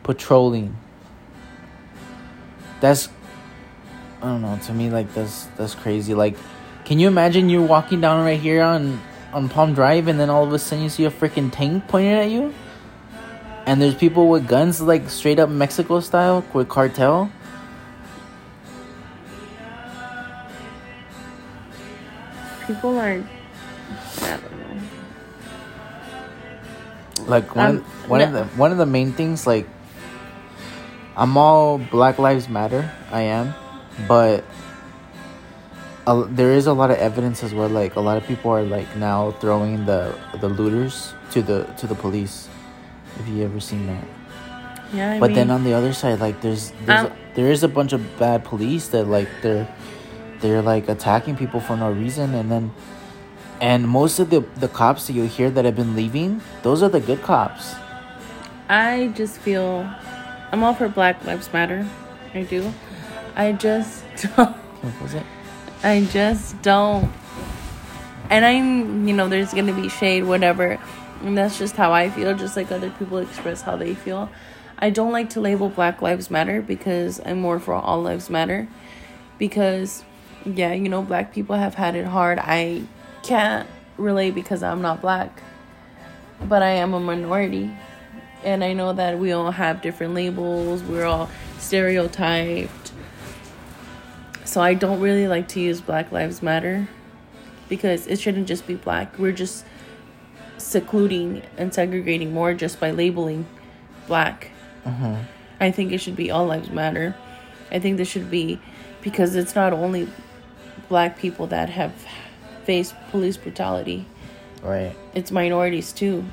patrolling. 0.03 0.77
That's 2.79 3.09
I 4.21 4.25
don't 4.25 4.41
know, 4.41 4.57
to 4.65 4.73
me 4.73 4.89
like 4.89 5.13
that's 5.13 5.45
that's 5.57 5.75
crazy. 5.75 6.13
Like 6.13 6.35
can 6.85 6.99
you 6.99 7.07
imagine 7.07 7.49
you're 7.49 7.67
walking 7.67 7.99
down 7.99 8.23
right 8.23 8.39
here 8.39 8.61
on 8.61 9.01
on 9.33 9.49
Palm 9.49 9.73
Drive 9.73 10.07
and 10.07 10.19
then 10.19 10.29
all 10.29 10.43
of 10.43 10.53
a 10.53 10.59
sudden 10.59 10.83
you 10.83 10.89
see 10.89 11.05
a 11.05 11.11
freaking 11.11 11.51
tank 11.51 11.87
pointed 11.87 12.17
at 12.17 12.29
you? 12.29 12.53
And 13.65 13.81
there's 13.81 13.95
people 13.95 14.29
with 14.29 14.47
guns 14.47 14.79
like 14.81 15.09
straight 15.09 15.39
up 15.39 15.49
Mexico 15.49 15.99
style 15.99 16.45
with 16.53 16.69
cartel? 16.69 17.31
People 22.65 22.97
are. 22.97 23.07
I 23.07 24.37
don't 24.37 24.59
know. 24.59 24.81
Like 27.27 27.55
one 27.55 27.77
Um, 27.77 27.83
one 28.07 28.21
of 28.21 28.31
the 28.31 28.45
one 28.55 28.71
of 28.71 28.77
the 28.77 28.85
main 28.85 29.11
things 29.13 29.47
like 29.47 29.67
I'm 31.15 31.37
all 31.37 31.77
Black 31.77 32.19
Lives 32.19 32.47
Matter. 32.47 32.91
I 33.11 33.21
am, 33.21 33.53
but 34.07 34.43
a, 36.07 36.25
there 36.25 36.53
is 36.53 36.67
a 36.67 36.73
lot 36.73 36.89
of 36.91 36.97
evidence 36.97 37.43
as 37.43 37.53
well. 37.53 37.69
Like 37.69 37.95
a 37.95 38.01
lot 38.01 38.17
of 38.17 38.25
people 38.25 38.51
are 38.51 38.63
like 38.63 38.95
now 38.95 39.31
throwing 39.39 39.85
the 39.85 40.17
the 40.41 40.49
looters 40.49 41.13
to 41.31 41.41
the 41.43 41.65
to 41.77 41.87
the 41.87 41.95
police. 41.95 42.49
Have 43.17 43.27
you 43.27 43.43
ever 43.43 43.59
seen 43.59 43.87
that? 43.87 44.05
Yeah, 44.93 45.13
I 45.13 45.19
but 45.19 45.27
mean, 45.29 45.35
then 45.35 45.51
on 45.51 45.63
the 45.63 45.73
other 45.73 45.93
side, 45.93 46.19
like 46.19 46.41
there's, 46.41 46.71
there's 46.85 47.05
Um, 47.05 47.11
there 47.35 47.51
is 47.51 47.63
a 47.63 47.67
bunch 47.67 47.93
of 47.93 48.01
bad 48.17 48.43
police 48.45 48.87
that 48.89 49.05
like 49.07 49.29
they're 49.41 49.67
they're 50.41 50.61
like 50.61 50.87
attacking 50.89 51.35
people 51.35 51.59
for 51.59 51.75
no 51.75 51.91
reason 51.91 52.33
and 52.35 52.51
then 52.51 52.71
and 53.59 53.87
most 53.89 54.19
of 54.19 54.29
the 54.29 54.41
the 54.59 54.67
cops 54.67 55.07
that 55.07 55.13
you 55.13 55.25
hear 55.25 55.49
that 55.49 55.65
have 55.65 55.75
been 55.75 55.95
leaving 55.95 56.41
those 56.63 56.81
are 56.83 56.89
the 56.89 56.99
good 57.01 57.21
cops 57.23 57.75
I 58.69 59.11
just 59.15 59.37
feel 59.37 59.89
I'm 60.51 60.63
all 60.63 60.73
for 60.73 60.87
Black 60.89 61.23
Lives 61.25 61.51
Matter. 61.53 61.85
I 62.33 62.43
do. 62.43 62.73
I 63.35 63.51
just 63.53 64.03
what 64.35 65.01
was 65.01 65.13
it 65.13 65.23
I 65.83 66.07
just 66.11 66.61
don't. 66.61 67.11
And 68.29 68.43
I'm, 68.43 69.07
you 69.07 69.13
know, 69.13 69.29
there's 69.29 69.53
gonna 69.53 69.73
be 69.73 69.89
shade, 69.89 70.23
whatever. 70.23 70.79
And 71.21 71.37
that's 71.37 71.57
just 71.57 71.75
how 71.75 71.93
I 71.93 72.09
feel, 72.09 72.35
just 72.35 72.55
like 72.55 72.71
other 72.71 72.89
people 72.91 73.19
express 73.19 73.61
how 73.61 73.75
they 73.75 73.93
feel. 73.93 74.29
I 74.79 74.89
don't 74.89 75.11
like 75.11 75.31
to 75.31 75.41
label 75.41 75.69
Black 75.69 76.01
Lives 76.01 76.29
Matter 76.29 76.61
because 76.61 77.19
I'm 77.25 77.39
more 77.39 77.59
for 77.59 77.73
All 77.73 78.01
Lives 78.01 78.29
Matter. 78.29 78.67
Because, 79.37 80.03
yeah, 80.45 80.73
you 80.73 80.89
know, 80.89 81.01
black 81.01 81.33
people 81.33 81.55
have 81.55 81.75
had 81.75 81.95
it 81.95 82.05
hard. 82.05 82.39
I 82.39 82.83
can't 83.23 83.67
relate 83.97 84.35
because 84.35 84.61
I'm 84.61 84.81
not 84.81 85.01
black, 85.01 85.41
but 86.43 86.61
I 86.61 86.69
am 86.69 86.93
a 86.93 86.99
minority. 86.99 87.71
And 88.43 88.63
I 88.63 88.73
know 88.73 88.93
that 88.93 89.17
we 89.17 89.31
all 89.31 89.51
have 89.51 89.81
different 89.81 90.13
labels, 90.13 90.83
we're 90.83 91.05
all 91.05 91.29
stereotyped. 91.57 92.86
So 94.57 94.63
I 94.63 94.73
don't 94.73 94.99
really 95.01 95.27
like 95.27 95.49
to 95.49 95.59
use 95.59 95.81
Black 95.81 96.11
Lives 96.11 96.41
Matter 96.41 96.89
because 97.69 98.07
it 98.07 98.19
shouldn't 98.19 98.47
just 98.47 98.65
be 98.65 98.73
black. 98.73 99.19
We're 99.19 99.31
just 99.31 99.63
secluding 100.57 101.43
and 101.59 101.71
segregating 101.71 102.33
more 102.33 102.55
just 102.55 102.79
by 102.79 102.89
labeling 102.89 103.45
black. 104.07 104.49
Mm-hmm. 104.83 105.17
I 105.59 105.69
think 105.69 105.91
it 105.91 105.99
should 105.99 106.15
be 106.15 106.31
all 106.31 106.47
lives 106.47 106.71
matter. 106.71 107.15
I 107.69 107.77
think 107.77 107.97
this 107.97 108.07
should 108.07 108.31
be 108.31 108.59
because 109.03 109.35
it's 109.35 109.53
not 109.53 109.73
only 109.73 110.09
black 110.89 111.19
people 111.19 111.45
that 111.45 111.69
have 111.69 111.93
faced 112.63 112.95
police 113.11 113.37
brutality. 113.37 114.07
right 114.63 114.95
It's 115.13 115.29
minorities 115.29 115.93
too. 115.93 116.25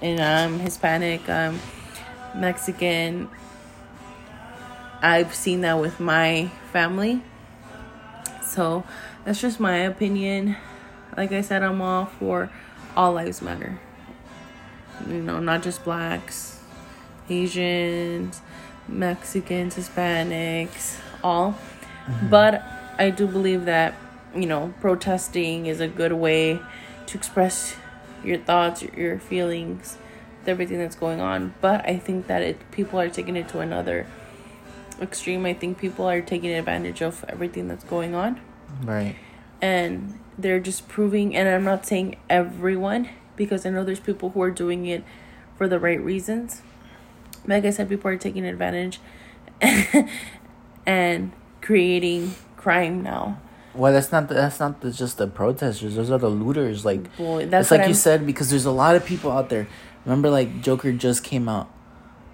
And 0.00 0.20
I'm 0.20 0.60
Hispanic, 0.60 1.28
I'm 1.28 1.58
Mexican. 2.32 3.28
I've 5.02 5.34
seen 5.34 5.62
that 5.62 5.80
with 5.80 5.98
my 5.98 6.48
family. 6.70 7.22
So 8.46 8.84
that's 9.24 9.40
just 9.40 9.60
my 9.60 9.76
opinion. 9.78 10.56
Like 11.16 11.32
I 11.32 11.40
said, 11.40 11.62
I'm 11.62 11.82
all 11.82 12.06
for 12.06 12.50
all 12.96 13.12
lives 13.12 13.42
matter. 13.42 13.78
You 15.06 15.20
know, 15.20 15.40
not 15.40 15.62
just 15.62 15.84
blacks, 15.84 16.60
Asians, 17.28 18.40
Mexicans, 18.88 19.76
Hispanics, 19.76 20.98
all. 21.22 21.52
Mm-hmm. 22.06 22.28
But 22.28 22.62
I 22.98 23.10
do 23.10 23.26
believe 23.26 23.64
that, 23.64 23.94
you 24.34 24.46
know, 24.46 24.72
protesting 24.80 25.66
is 25.66 25.80
a 25.80 25.88
good 25.88 26.12
way 26.12 26.60
to 27.06 27.18
express 27.18 27.76
your 28.24 28.38
thoughts, 28.38 28.82
your, 28.82 28.94
your 28.94 29.18
feelings, 29.18 29.98
everything 30.46 30.78
that's 30.78 30.96
going 30.96 31.20
on. 31.20 31.54
But 31.60 31.86
I 31.86 31.98
think 31.98 32.26
that 32.28 32.42
it 32.42 32.70
people 32.70 33.00
are 33.00 33.10
taking 33.10 33.36
it 33.36 33.48
to 33.50 33.60
another 33.60 34.06
extreme. 35.00 35.44
I 35.46 35.54
think 35.54 35.78
people 35.78 36.06
are 36.06 36.20
taking 36.20 36.50
advantage 36.50 37.02
of 37.02 37.24
everything 37.28 37.68
that's 37.68 37.84
going 37.84 38.14
on. 38.14 38.40
Right. 38.82 39.16
And 39.60 40.18
they're 40.38 40.60
just 40.60 40.86
proving 40.86 41.34
and 41.34 41.48
i'm 41.48 41.64
not 41.64 41.86
saying 41.86 42.14
everyone 42.28 43.08
because 43.36 43.64
i 43.64 43.70
know 43.70 43.82
there's 43.82 43.98
people 44.00 44.28
who 44.30 44.42
are 44.42 44.50
doing 44.50 44.84
it 44.84 45.02
for 45.56 45.66
the 45.66 45.78
right 45.78 45.98
reasons. 45.98 46.60
Like 47.46 47.64
i 47.64 47.70
said 47.70 47.88
people 47.88 48.10
are 48.10 48.18
taking 48.18 48.44
advantage 48.44 49.00
and 50.86 51.32
creating 51.60 52.34
crime 52.56 53.02
now. 53.02 53.40
Well 53.74 53.92
that's 53.92 54.12
not 54.12 54.28
that's 54.28 54.60
not 54.60 54.80
the, 54.80 54.90
just 54.90 55.18
the 55.18 55.26
protesters 55.26 55.96
those 55.96 56.10
are 56.10 56.18
the 56.18 56.28
looters 56.30 56.84
like 56.84 57.14
Boy, 57.16 57.46
that's 57.46 57.66
it's 57.66 57.70
like 57.70 57.80
you 57.80 57.84
I'm- 57.86 57.94
said 57.94 58.26
because 58.26 58.50
there's 58.50 58.64
a 58.66 58.70
lot 58.70 58.96
of 58.96 59.04
people 59.04 59.30
out 59.30 59.48
there. 59.48 59.66
Remember 60.04 60.30
like 60.30 60.60
joker 60.60 60.92
just 60.92 61.24
came 61.24 61.48
out 61.48 61.70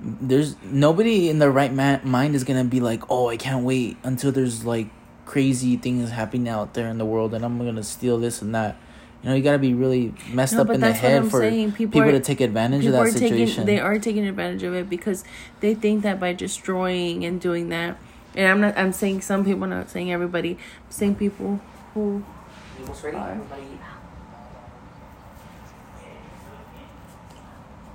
there's 0.02 0.56
nobody 0.64 1.28
in 1.28 1.38
their 1.38 1.50
right 1.50 1.72
ma- 1.72 2.00
mind 2.02 2.34
is 2.34 2.42
gonna 2.44 2.64
be 2.64 2.80
like 2.80 3.02
oh 3.10 3.28
i 3.28 3.36
can't 3.36 3.64
wait 3.64 3.96
until 4.02 4.32
there's 4.32 4.64
like 4.64 4.88
crazy 5.26 5.76
things 5.76 6.10
happening 6.10 6.48
out 6.48 6.74
there 6.74 6.88
in 6.88 6.98
the 6.98 7.04
world 7.04 7.32
and 7.34 7.44
i'm 7.44 7.56
gonna 7.58 7.82
steal 7.82 8.18
this 8.18 8.42
and 8.42 8.52
that 8.54 8.76
you 9.22 9.28
know 9.28 9.36
you 9.36 9.42
gotta 9.42 9.58
be 9.58 9.72
really 9.72 10.12
messed 10.32 10.54
No, 10.54 10.62
up 10.62 10.70
in 10.70 10.80
the 10.80 10.92
head 10.92 11.24
for 11.26 11.40
saying. 11.40 11.72
people, 11.72 11.92
People 12.00 12.08
are- 12.08 12.12
to 12.12 12.20
take 12.20 12.40
advantage 12.40 12.84
of 12.86 12.92
that 12.92 13.08
situation 13.12 13.46
taking 13.64 13.66
they 13.66 13.78
are 13.78 13.98
taking 14.00 14.26
advantage 14.26 14.64
of 14.64 14.74
it 14.74 14.90
because 14.90 15.22
they 15.60 15.74
think 15.74 16.02
that 16.02 16.18
by 16.18 16.32
destroying 16.32 17.24
and 17.24 17.40
doing 17.40 17.68
that 17.68 17.96
and 18.34 18.48
i'm 18.48 18.60
not 18.60 18.76
i'm 18.76 18.92
saying 18.92 19.20
some 19.20 19.44
people 19.44 19.66
not 19.68 19.88
saying 19.88 20.10
everybody 20.12 20.52
I'm 20.52 20.90
saying 20.90 21.14
people 21.14 21.60
who 21.94 22.24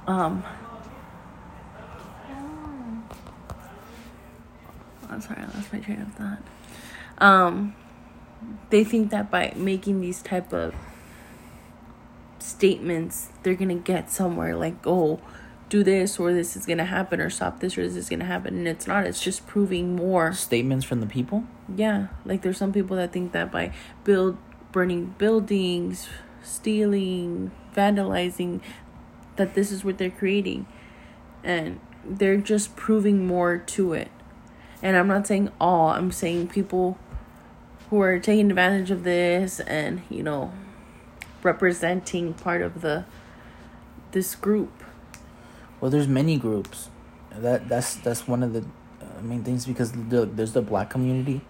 um 0.08 0.44
I'm 5.10 5.22
sorry, 5.22 5.42
I 5.42 5.46
lost 5.46 5.72
my 5.72 5.80
train 5.80 6.02
of 6.02 6.14
thought. 6.14 6.40
Um, 7.20 7.76
they 8.70 8.84
think 8.84 9.10
that 9.12 9.32
by 9.32 9.54
making 9.56 10.02
these 10.02 10.22
type 10.22 10.54
of 10.54 10.76
statements, 12.40 13.30
they're 13.44 13.56
gonna 13.56 13.76
get 13.76 14.12
somewhere. 14.12 14.56
Like, 14.56 14.86
oh, 14.86 15.20
do 15.70 15.84
this 15.84 16.20
or 16.20 16.34
this 16.34 16.56
is 16.56 16.66
gonna 16.66 16.86
happen, 16.86 17.20
or 17.20 17.30
stop 17.30 17.60
this 17.60 17.78
or 17.78 17.84
this 17.84 17.96
is 17.96 18.10
gonna 18.10 18.26
happen, 18.26 18.58
and 18.58 18.68
it's 18.68 18.88
not. 18.88 19.06
It's 19.06 19.22
just 19.22 19.48
proving 19.48 19.96
more. 19.96 20.34
statements 20.34 20.86
from 20.86 21.02
the 21.02 21.08
people 21.08 21.44
Yeah, 21.76 22.08
like 22.26 22.42
there's 22.42 22.58
some 22.58 22.72
people 22.72 22.96
that 22.98 23.12
think 23.12 23.32
that 23.34 23.52
by 23.52 23.74
build 24.04 24.38
burning 24.72 25.16
buildings, 25.18 26.08
stealing, 26.44 27.52
vandalizing, 27.76 28.62
that 29.36 29.54
this 29.54 29.72
is 29.72 29.84
what 29.84 29.98
they're 29.98 30.10
creating, 30.10 30.68
and 31.44 31.80
they're 32.06 32.38
just 32.38 32.76
proving 32.76 33.26
more 33.26 33.58
to 33.58 33.94
it. 33.94 34.10
And 34.82 34.96
I'm 34.96 35.08
not 35.08 35.28
saying 35.28 35.52
all. 35.60 35.90
I'm 35.90 36.12
saying 36.12 36.50
people 36.50 36.98
who 37.90 38.02
are 38.02 38.20
taking 38.20 38.50
advantage 38.50 38.92
of 38.92 39.04
this 39.04 39.60
and 39.62 40.02
you 40.10 40.22
know 40.22 40.52
representing 41.44 42.34
part 42.34 42.62
of 42.62 42.82
the 42.82 43.06
this 44.12 44.36
group. 44.36 44.84
Well, 45.80 45.92
there's 45.92 46.08
many 46.08 46.38
groups. 46.38 46.90
That 47.32 47.70
that's 47.70 47.96
that's 47.96 48.28
one 48.28 48.44
of 48.44 48.54
the 48.54 48.62
uh, 49.02 49.22
main 49.22 49.44
things 49.44 49.66
because 49.66 49.92
the, 49.92 50.26
there's 50.26 50.54
the 50.54 50.62
black 50.62 50.90
community. 50.90 51.42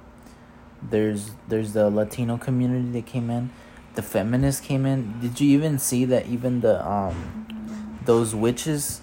There's 0.81 1.31
there's 1.47 1.73
the 1.73 1.89
Latino 1.89 2.37
community 2.37 2.91
that 2.91 3.05
came 3.05 3.29
in, 3.29 3.49
the 3.95 4.03
feminists 4.03 4.61
came 4.61 4.85
in. 4.85 5.19
Did 5.19 5.41
you 5.41 5.57
even 5.57 5.79
see 5.79 6.05
that 6.05 6.27
even 6.27 6.61
the 6.61 6.85
um 6.87 7.97
those 8.05 8.35
witches, 8.35 9.01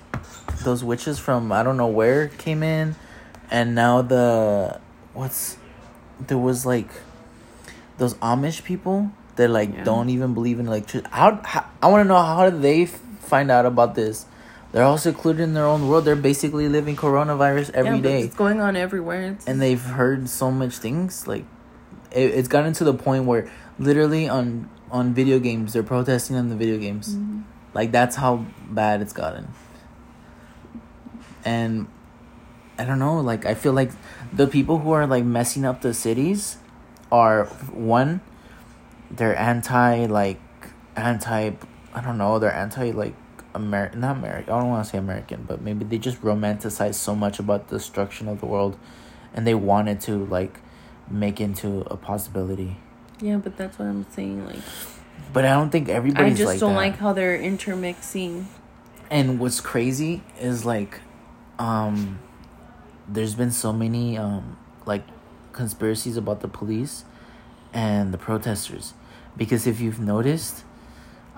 those 0.63 0.85
witches 0.85 1.19
from 1.19 1.51
I 1.53 1.63
don't 1.63 1.77
know 1.77 1.89
where 1.89 2.29
came 2.29 2.63
in, 2.63 2.95
and 3.51 3.75
now 3.75 4.03
the 4.03 4.81
what's 5.13 5.57
there 6.27 6.39
was 6.39 6.65
like 6.65 6.89
those 7.99 8.15
Amish 8.15 8.65
people 8.65 9.11
that 9.37 9.49
like 9.51 9.73
Yeah. 9.73 9.85
don't 9.85 10.11
even 10.11 10.35
believe 10.35 10.61
in 10.61 10.67
electricity. 10.67 11.09
How, 11.13 11.41
how 11.45 11.67
I 11.83 11.89
want 11.89 12.05
to 12.05 12.09
know 12.09 12.21
how 12.21 12.49
did 12.51 12.63
they 12.63 12.83
f- 12.85 13.01
find 13.21 13.51
out 13.51 13.67
about 13.67 13.95
this? 13.95 14.27
They're 14.73 14.83
all 14.83 14.99
secluded 14.99 15.41
in 15.41 15.55
their 15.55 15.67
own 15.67 15.89
world. 15.89 16.05
They're 16.05 16.17
basically 16.17 16.69
living 16.69 16.97
coronavirus 16.97 17.71
every 17.71 17.97
yeah, 17.97 18.03
day, 18.03 18.23
It's 18.23 18.35
going 18.35 18.61
on 18.61 18.75
everywhere. 18.75 19.33
It's, 19.33 19.47
and 19.47 19.63
they've 19.63 19.81
heard 19.81 20.29
so 20.29 20.51
much 20.51 20.79
things. 20.79 21.29
Like 21.29 21.45
it, 22.11 22.31
it's 22.35 22.49
gotten 22.49 22.73
to 22.75 22.85
the 22.85 22.95
point 22.95 23.25
where 23.25 23.51
literally 23.79 24.29
on 24.29 24.69
on 24.91 25.15
video 25.15 25.39
games 25.39 25.73
they're 25.73 25.83
protesting 25.83 26.37
on 26.37 26.49
the 26.49 26.57
video 26.57 26.79
games. 26.79 27.15
Mm-hmm. 27.15 27.43
Like 27.73 27.93
that's 27.93 28.17
how 28.17 28.47
bad 28.69 29.01
it's 29.01 29.13
gotten. 29.13 29.49
And 31.45 31.87
I 32.79 32.85
don't 32.85 32.99
know, 32.99 33.21
like 33.21 33.47
I 33.47 33.55
feel 33.55 33.73
like 33.73 33.93
the 34.33 34.47
people 34.47 34.79
who 34.79 34.93
are 34.93 35.07
like 35.07 35.25
messing 35.25 35.65
up 35.65 35.81
the 35.83 35.95
cities 35.95 36.59
are 37.13 37.47
one 37.73 38.21
they're 39.11 39.37
anti 39.39 40.07
like 40.07 40.41
anti 40.97 41.53
I 41.95 42.01
don't 42.01 42.19
know, 42.19 42.39
they're 42.39 42.53
anti 42.53 42.91
like 42.91 43.15
American 43.55 44.01
not 44.01 44.17
American 44.17 44.53
I 44.53 44.59
don't 44.61 44.69
want 44.69 44.85
to 44.85 44.91
say 44.91 44.99
American, 44.99 45.45
but 45.47 45.61
maybe 45.61 45.85
they 45.85 45.99
just 45.99 46.21
romanticize 46.23 46.95
so 46.95 47.15
much 47.15 47.39
about 47.39 47.69
the 47.69 47.79
destruction 47.79 48.29
of 48.29 48.41
the 48.41 48.47
world 48.47 48.77
and 49.33 49.47
they 49.47 49.55
wanted 49.55 50.01
to 50.03 50.25
like 50.27 50.59
make 51.11 51.41
into 51.41 51.81
a 51.91 51.97
possibility. 51.97 52.77
yeah, 53.21 53.37
but 53.37 53.57
that's 53.57 53.79
what 53.79 53.87
I'm 53.87 54.07
saying. 54.11 54.47
Like. 54.47 54.59
But 55.33 55.45
I 55.45 55.53
don't 55.53 55.71
think 55.71 55.89
everybody's 55.89 56.35
I 56.35 56.37
just 56.37 56.49
like 56.49 56.61
don't 56.61 56.73
that. 56.73 56.77
like 56.77 56.97
how 56.97 57.13
they're 57.13 57.37
intermixing. 57.37 58.49
And 59.11 59.39
what's 59.39 59.61
crazy 59.61 60.23
is 60.41 60.65
like, 60.65 61.01
um, 61.59 62.19
there's 63.09 63.35
been 63.35 63.51
so 63.51 63.73
many 63.73 64.17
um 64.19 64.57
like 64.87 65.05
conspiracies 65.53 66.17
about 66.17 66.41
the 66.41 66.49
police 66.49 67.05
and 67.73 68.13
the 68.13 68.19
protesters, 68.19 68.95
because 69.37 69.67
if 69.67 69.81
you've 69.81 69.99
noticed, 70.01 70.65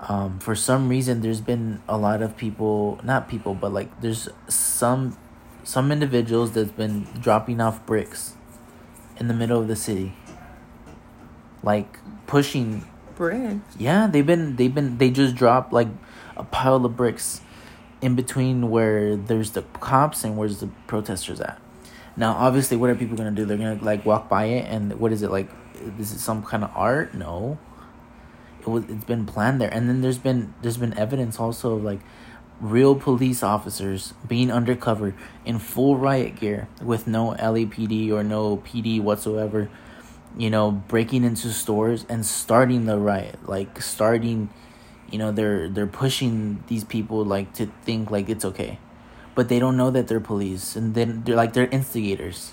um, 0.07 0.39
for 0.39 0.55
some 0.55 0.89
reason 0.89 1.21
there's 1.21 1.41
been 1.41 1.81
a 1.87 1.97
lot 1.97 2.21
of 2.21 2.37
people, 2.37 2.99
not 3.03 3.27
people, 3.27 3.53
but 3.55 3.73
like 3.73 4.01
there's 4.01 4.29
some 4.47 5.17
some 5.63 5.91
individuals 5.91 6.51
that's 6.53 6.71
been 6.71 7.03
dropping 7.19 7.59
off 7.59 7.85
bricks 7.85 8.35
in 9.17 9.27
the 9.27 9.33
middle 9.33 9.59
of 9.59 9.67
the 9.67 9.75
city. 9.75 10.13
like 11.63 11.99
pushing 12.27 12.85
Bricks. 13.15 13.75
yeah, 13.79 14.07
they've 14.07 14.25
been 14.25 14.55
they've 14.57 14.73
been 14.73 14.97
they 14.99 15.09
just 15.09 15.35
dropped 15.35 15.73
like 15.73 15.87
a 16.35 16.43
pile 16.43 16.85
of 16.85 16.95
bricks 16.95 17.41
in 18.01 18.15
between 18.15 18.69
where 18.69 19.15
there's 19.15 19.51
the 19.51 19.63
cops 19.79 20.23
and 20.23 20.37
where's 20.37 20.59
the 20.59 20.67
protesters 20.87 21.39
at. 21.41 21.59
Now, 22.15 22.33
obviously, 22.33 22.77
what 22.77 22.89
are 22.89 22.95
people 22.95 23.17
gonna 23.17 23.31
do? 23.31 23.45
They're 23.45 23.57
gonna 23.57 23.83
like 23.83 24.05
walk 24.05 24.29
by 24.29 24.45
it 24.45 24.65
and 24.69 24.99
what 24.99 25.11
is 25.11 25.21
it 25.21 25.31
like? 25.31 25.49
This 25.97 26.13
is 26.13 26.23
some 26.23 26.43
kind 26.43 26.63
of 26.63 26.71
art? 26.75 27.13
No. 27.13 27.57
It 28.61 28.67
was. 28.67 28.83
It's 28.89 29.05
been 29.05 29.25
planned 29.25 29.61
there, 29.61 29.69
and 29.71 29.87
then 29.87 30.01
there's 30.01 30.17
been 30.17 30.53
there's 30.61 30.77
been 30.77 30.97
evidence 30.97 31.39
also 31.39 31.75
of 31.75 31.83
like 31.83 31.99
real 32.59 32.95
police 32.95 33.43
officers 33.43 34.15
being 34.27 34.51
undercover 34.51 35.13
in 35.45 35.59
full 35.59 35.95
riot 35.95 36.35
gear 36.35 36.67
with 36.81 37.05
no 37.05 37.35
LAPD 37.39 38.11
or 38.11 38.23
no 38.23 38.57
PD 38.57 38.99
whatsoever 38.99 39.69
you 40.37 40.49
know, 40.51 40.71
breaking 40.71 41.23
into 41.23 41.51
stores 41.51 42.05
and 42.07 42.25
starting 42.25 42.85
the 42.85 42.97
riot, 42.97 43.47
like 43.47 43.81
starting, 43.81 44.49
you 45.11 45.17
know, 45.17 45.31
they're 45.31 45.69
they're 45.69 45.87
pushing 45.87 46.63
these 46.67 46.83
people 46.83 47.23
like 47.23 47.53
to 47.53 47.67
think 47.83 48.11
like 48.11 48.29
it's 48.29 48.45
okay, 48.45 48.79
but 49.35 49.49
they 49.49 49.59
don't 49.59 49.77
know 49.77 49.91
that 49.91 50.07
they're 50.07 50.19
police, 50.19 50.75
and 50.75 50.95
then 50.95 51.23
they're 51.23 51.35
like 51.35 51.53
they're 51.53 51.67
instigators. 51.67 52.51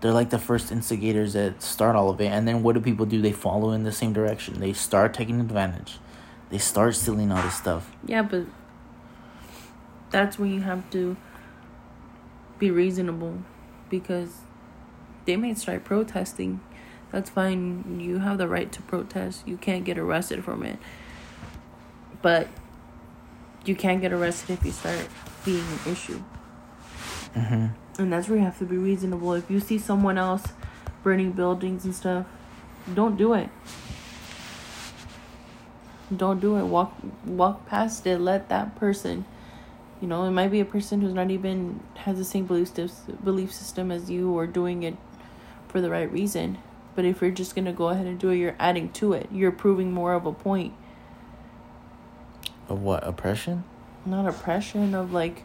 They're 0.00 0.12
like 0.12 0.30
the 0.30 0.38
first 0.38 0.70
instigators 0.70 1.32
that 1.32 1.62
start 1.62 1.96
all 1.96 2.10
of 2.10 2.20
it, 2.20 2.26
and 2.26 2.46
then 2.46 2.62
what 2.62 2.74
do 2.74 2.80
people 2.80 3.06
do? 3.06 3.20
They 3.20 3.32
follow 3.32 3.72
in 3.72 3.82
the 3.82 3.92
same 3.92 4.12
direction. 4.12 4.60
They 4.60 4.72
start 4.72 5.14
taking 5.14 5.40
advantage. 5.40 5.98
They 6.50 6.58
start 6.58 6.94
stealing 6.94 7.32
all 7.32 7.42
this 7.42 7.54
stuff. 7.54 7.90
Yeah, 8.06 8.22
but 8.22 8.46
that's 10.10 10.38
when 10.38 10.52
you 10.52 10.60
have 10.60 10.88
to 10.90 11.16
be 12.58 12.70
reasonable 12.70 13.38
because 13.90 14.42
they 15.24 15.36
may 15.36 15.54
start 15.54 15.84
protesting. 15.84 16.60
That's 17.12 17.30
fine. 17.30 18.00
You 18.00 18.18
have 18.18 18.38
the 18.38 18.48
right 18.48 18.70
to 18.72 18.82
protest. 18.82 19.46
You 19.46 19.56
can't 19.56 19.84
get 19.84 19.98
arrested 19.98 20.44
from 20.44 20.62
it. 20.62 20.78
But 22.22 22.48
you 23.64 23.74
can't 23.74 24.00
get 24.00 24.12
arrested 24.12 24.50
if 24.50 24.64
you 24.64 24.72
start 24.72 25.08
being 25.44 25.64
an 25.64 25.92
issue. 25.92 26.22
Mm-hmm. 27.34 27.66
And 28.02 28.12
that's 28.12 28.28
where 28.28 28.38
you 28.38 28.44
have 28.44 28.58
to 28.58 28.64
be 28.64 28.76
reasonable. 28.76 29.32
If 29.34 29.50
you 29.50 29.60
see 29.60 29.78
someone 29.78 30.18
else 30.18 30.44
burning 31.02 31.32
buildings 31.32 31.84
and 31.84 31.94
stuff, 31.94 32.26
don't 32.92 33.16
do 33.16 33.34
it. 33.34 33.48
Don't 36.14 36.40
do 36.40 36.56
it. 36.56 36.64
Walk 36.64 36.94
walk 37.24 37.66
past 37.66 38.06
it. 38.06 38.20
Let 38.20 38.48
that 38.48 38.76
person 38.76 39.24
you 40.00 40.08
know, 40.08 40.24
it 40.24 40.30
might 40.30 40.48
be 40.48 40.60
a 40.60 40.64
person 40.64 41.00
who's 41.00 41.14
not 41.14 41.30
even 41.30 41.80
has 41.94 42.18
the 42.18 42.24
same 42.24 42.46
belief 42.46 42.70
belief 43.24 43.52
system 43.52 43.90
as 43.90 44.10
you 44.10 44.30
or 44.30 44.46
doing 44.46 44.82
it 44.82 44.96
for 45.68 45.80
the 45.80 45.90
right 45.90 46.10
reason. 46.10 46.58
But 46.96 47.04
if 47.04 47.20
you're 47.20 47.30
just 47.30 47.54
gonna 47.54 47.74
go 47.74 47.90
ahead 47.90 48.06
and 48.06 48.18
do 48.18 48.30
it, 48.30 48.36
you're 48.36 48.56
adding 48.58 48.90
to 48.94 49.12
it. 49.12 49.28
You're 49.30 49.52
proving 49.52 49.92
more 49.92 50.14
of 50.14 50.26
a 50.26 50.32
point. 50.32 50.72
Of 52.68 52.82
what 52.82 53.06
oppression? 53.06 53.64
Not 54.04 54.26
oppression. 54.26 54.94
Of 54.94 55.12
like. 55.12 55.44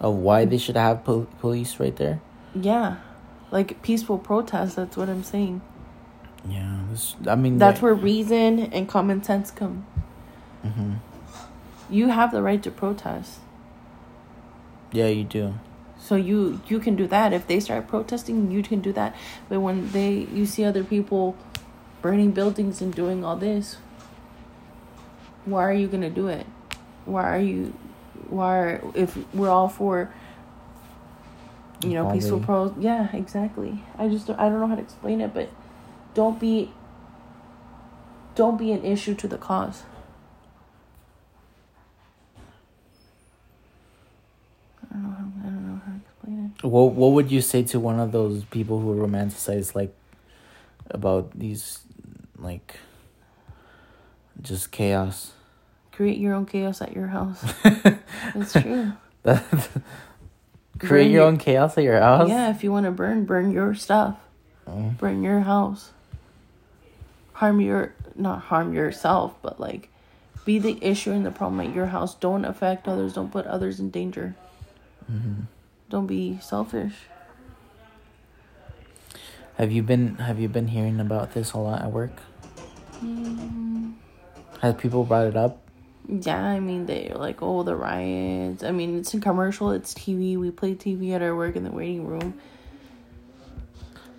Of 0.00 0.16
why 0.16 0.44
they 0.44 0.58
should 0.58 0.76
have 0.76 1.04
pol- 1.04 1.28
police 1.40 1.80
right 1.80 1.96
there. 1.96 2.20
Yeah, 2.54 2.96
like 3.50 3.82
peaceful 3.82 4.18
protest. 4.18 4.76
That's 4.76 4.96
what 4.96 5.08
I'm 5.08 5.22
saying. 5.22 5.62
Yeah, 6.48 6.80
this, 6.90 7.14
I 7.26 7.36
mean 7.36 7.58
that's 7.58 7.80
where 7.80 7.94
reason 7.94 8.58
and 8.58 8.88
common 8.88 9.22
sense 9.22 9.50
come. 9.50 9.86
Mm-hmm. 10.64 10.94
You 11.90 12.08
have 12.08 12.32
the 12.32 12.42
right 12.42 12.62
to 12.62 12.70
protest. 12.70 13.38
Yeah, 14.92 15.06
you 15.06 15.24
do. 15.24 15.54
So 15.98 16.14
you 16.14 16.60
you 16.68 16.78
can 16.78 16.96
do 16.96 17.06
that. 17.08 17.32
If 17.32 17.46
they 17.46 17.60
start 17.60 17.88
protesting, 17.88 18.50
you 18.50 18.62
can 18.62 18.80
do 18.80 18.92
that. 18.92 19.14
But 19.48 19.60
when 19.60 19.90
they 19.92 20.28
you 20.32 20.46
see 20.46 20.64
other 20.64 20.84
people 20.84 21.36
burning 22.00 22.30
buildings 22.30 22.80
and 22.80 22.94
doing 22.94 23.24
all 23.24 23.36
this, 23.36 23.76
why 25.44 25.64
are 25.64 25.72
you 25.72 25.88
gonna 25.88 26.10
do 26.10 26.28
it? 26.28 26.46
Why 27.04 27.36
are 27.36 27.40
you 27.40 27.74
why 28.28 28.58
are, 28.58 28.82
if 28.94 29.16
we're 29.34 29.48
all 29.48 29.68
for 29.68 30.12
you 31.82 31.90
know 31.90 32.10
peaceful 32.12 32.40
pros 32.40 32.72
yeah 32.78 33.08
exactly 33.14 33.84
i 33.96 34.08
just 34.08 34.28
i 34.30 34.48
don't 34.48 34.58
know 34.60 34.66
how 34.66 34.74
to 34.74 34.82
explain 34.82 35.20
it 35.20 35.32
but 35.32 35.48
don't 36.12 36.40
be 36.40 36.72
don't 38.34 38.58
be 38.58 38.72
an 38.72 38.84
issue 38.84 39.14
to 39.14 39.28
the 39.28 39.38
cause 39.38 39.84
I 44.90 44.94
don't 44.94 45.02
know 45.02 45.10
how, 45.10 45.24
I 45.40 45.50
don't 45.50 45.66
know 45.66 45.80
how 45.84 45.92
to 45.92 45.98
explain 45.98 46.44
it. 46.46 46.47
What 46.62 46.92
What 46.92 47.12
would 47.12 47.30
you 47.30 47.40
say 47.40 47.62
to 47.64 47.80
one 47.80 48.00
of 48.00 48.12
those 48.12 48.44
people 48.44 48.80
who 48.80 48.94
romanticize 48.94 49.74
like 49.74 49.94
about 50.90 51.38
these 51.38 51.80
like 52.36 52.76
just 54.42 54.70
chaos? 54.70 55.32
Create 55.92 56.18
your 56.18 56.34
own 56.34 56.46
chaos 56.46 56.80
at 56.80 56.92
your 56.92 57.08
house. 57.08 57.42
That's 58.34 58.52
true. 58.52 58.92
create 60.78 61.10
your, 61.10 61.24
own 61.24 61.38
chaos 61.38 61.76
at 61.76 61.82
your 61.82 62.00
house. 62.00 62.28
Yeah, 62.28 62.50
if 62.50 62.62
you 62.62 62.70
want 62.70 62.86
to 62.86 62.92
burn, 62.92 63.24
burn 63.24 63.50
your 63.50 63.74
stuff. 63.74 64.16
Oh. 64.66 64.94
Burn 64.98 65.22
your 65.22 65.40
house. 65.40 65.90
Harm 67.32 67.60
your 67.60 67.94
not 68.14 68.42
harm 68.42 68.74
yourself, 68.74 69.34
but 69.42 69.60
like 69.60 69.88
be 70.44 70.58
the 70.58 70.78
issue 70.80 71.12
and 71.12 71.26
the 71.26 71.30
problem 71.30 71.60
at 71.60 71.74
your 71.74 71.86
house. 71.86 72.14
Don't 72.14 72.44
affect 72.44 72.88
others. 72.88 73.14
Don't 73.14 73.30
put 73.30 73.46
others 73.46 73.80
in 73.80 73.90
danger. 73.90 74.34
Mm-hmm. 75.10 75.42
Don't 75.88 76.06
be 76.06 76.38
selfish. 76.42 76.94
Have 79.56 79.72
you 79.72 79.82
been 79.82 80.16
Have 80.16 80.38
you 80.38 80.48
been 80.48 80.68
hearing 80.68 81.00
about 81.00 81.32
this 81.32 81.52
a 81.52 81.58
lot 81.58 81.82
at 81.82 81.90
work? 81.90 82.12
Mm. 83.02 83.94
Has 84.60 84.74
people 84.74 85.04
brought 85.04 85.26
it 85.26 85.36
up? 85.36 85.58
Yeah, 86.08 86.42
I 86.42 86.60
mean 86.60 86.86
they're 86.86 87.14
like, 87.14 87.42
oh, 87.42 87.62
the 87.62 87.74
riots. 87.74 88.62
I 88.62 88.70
mean, 88.70 88.98
it's 88.98 89.12
a 89.14 89.20
commercial. 89.20 89.72
It's 89.72 89.94
TV. 89.94 90.36
We 90.36 90.50
play 90.50 90.74
TV 90.74 91.12
at 91.12 91.22
our 91.22 91.34
work 91.34 91.56
in 91.56 91.64
the 91.64 91.70
waiting 91.70 92.06
room. 92.06 92.34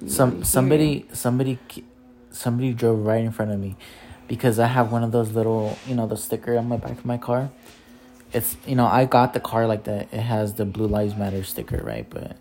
Some 0.08 0.43
somebody 0.43 1.05
somebody 1.13 1.60
somebody 2.32 2.73
drove 2.73 3.05
right 3.05 3.23
in 3.23 3.32
front 3.32 3.51
of 3.51 3.60
me 3.60 3.75
because 4.27 4.60
I 4.60 4.67
have 4.67 4.91
one 4.91 5.03
of 5.03 5.12
those 5.12 5.32
little 5.32 5.77
you 5.86 5.95
know 5.95 6.08
the 6.08 6.15
sticker 6.15 6.58
on 6.58 6.67
my 6.67 6.77
back 6.77 6.91
of 6.91 7.05
my 7.05 7.17
car 7.17 7.49
it's 8.32 8.58
you 8.65 8.76
know 8.76 8.86
I 8.86 9.06
got 9.06 9.34
the 9.34 9.39
car 9.39 9.68
like 9.68 9.86
that. 9.86 10.10
It 10.12 10.22
has 10.22 10.54
the 10.56 10.65
Blue 10.65 10.88
Lives 10.88 11.15
Matter 11.15 11.44
sticker, 11.44 11.82
right? 11.84 12.10
But 12.10 12.38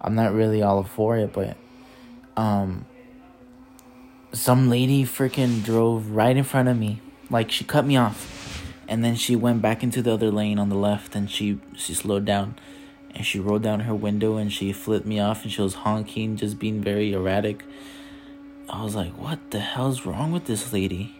I'm 0.00 0.14
not 0.14 0.32
really 0.32 0.62
all 0.62 0.82
for 0.84 1.16
it. 1.16 1.32
But 1.32 1.56
um, 2.36 2.86
some 4.32 4.70
lady 4.70 5.04
freaking 5.04 5.64
drove 5.64 6.10
right 6.10 6.36
in 6.36 6.44
front 6.44 6.68
of 6.68 6.78
me, 6.78 7.00
like 7.30 7.50
she 7.50 7.64
cut 7.64 7.84
me 7.84 7.96
off, 7.96 8.62
and 8.86 9.04
then 9.04 9.16
she 9.16 9.34
went 9.34 9.62
back 9.62 9.82
into 9.82 10.02
the 10.02 10.12
other 10.12 10.30
lane 10.30 10.58
on 10.58 10.68
the 10.68 10.76
left, 10.76 11.14
and 11.14 11.30
she 11.30 11.60
she 11.74 11.94
slowed 11.94 12.24
down, 12.24 12.56
and 13.14 13.26
she 13.26 13.40
rolled 13.40 13.62
down 13.62 13.80
her 13.80 13.94
window 13.94 14.36
and 14.36 14.52
she 14.52 14.72
flipped 14.72 15.06
me 15.06 15.18
off, 15.18 15.42
and 15.42 15.52
she 15.52 15.62
was 15.62 15.74
honking, 15.74 16.36
just 16.36 16.58
being 16.58 16.80
very 16.80 17.12
erratic. 17.12 17.64
I 18.68 18.84
was 18.84 18.94
like, 18.94 19.12
what 19.12 19.50
the 19.50 19.60
hell's 19.60 20.04
wrong 20.04 20.30
with 20.30 20.44
this 20.44 20.72
lady? 20.74 21.17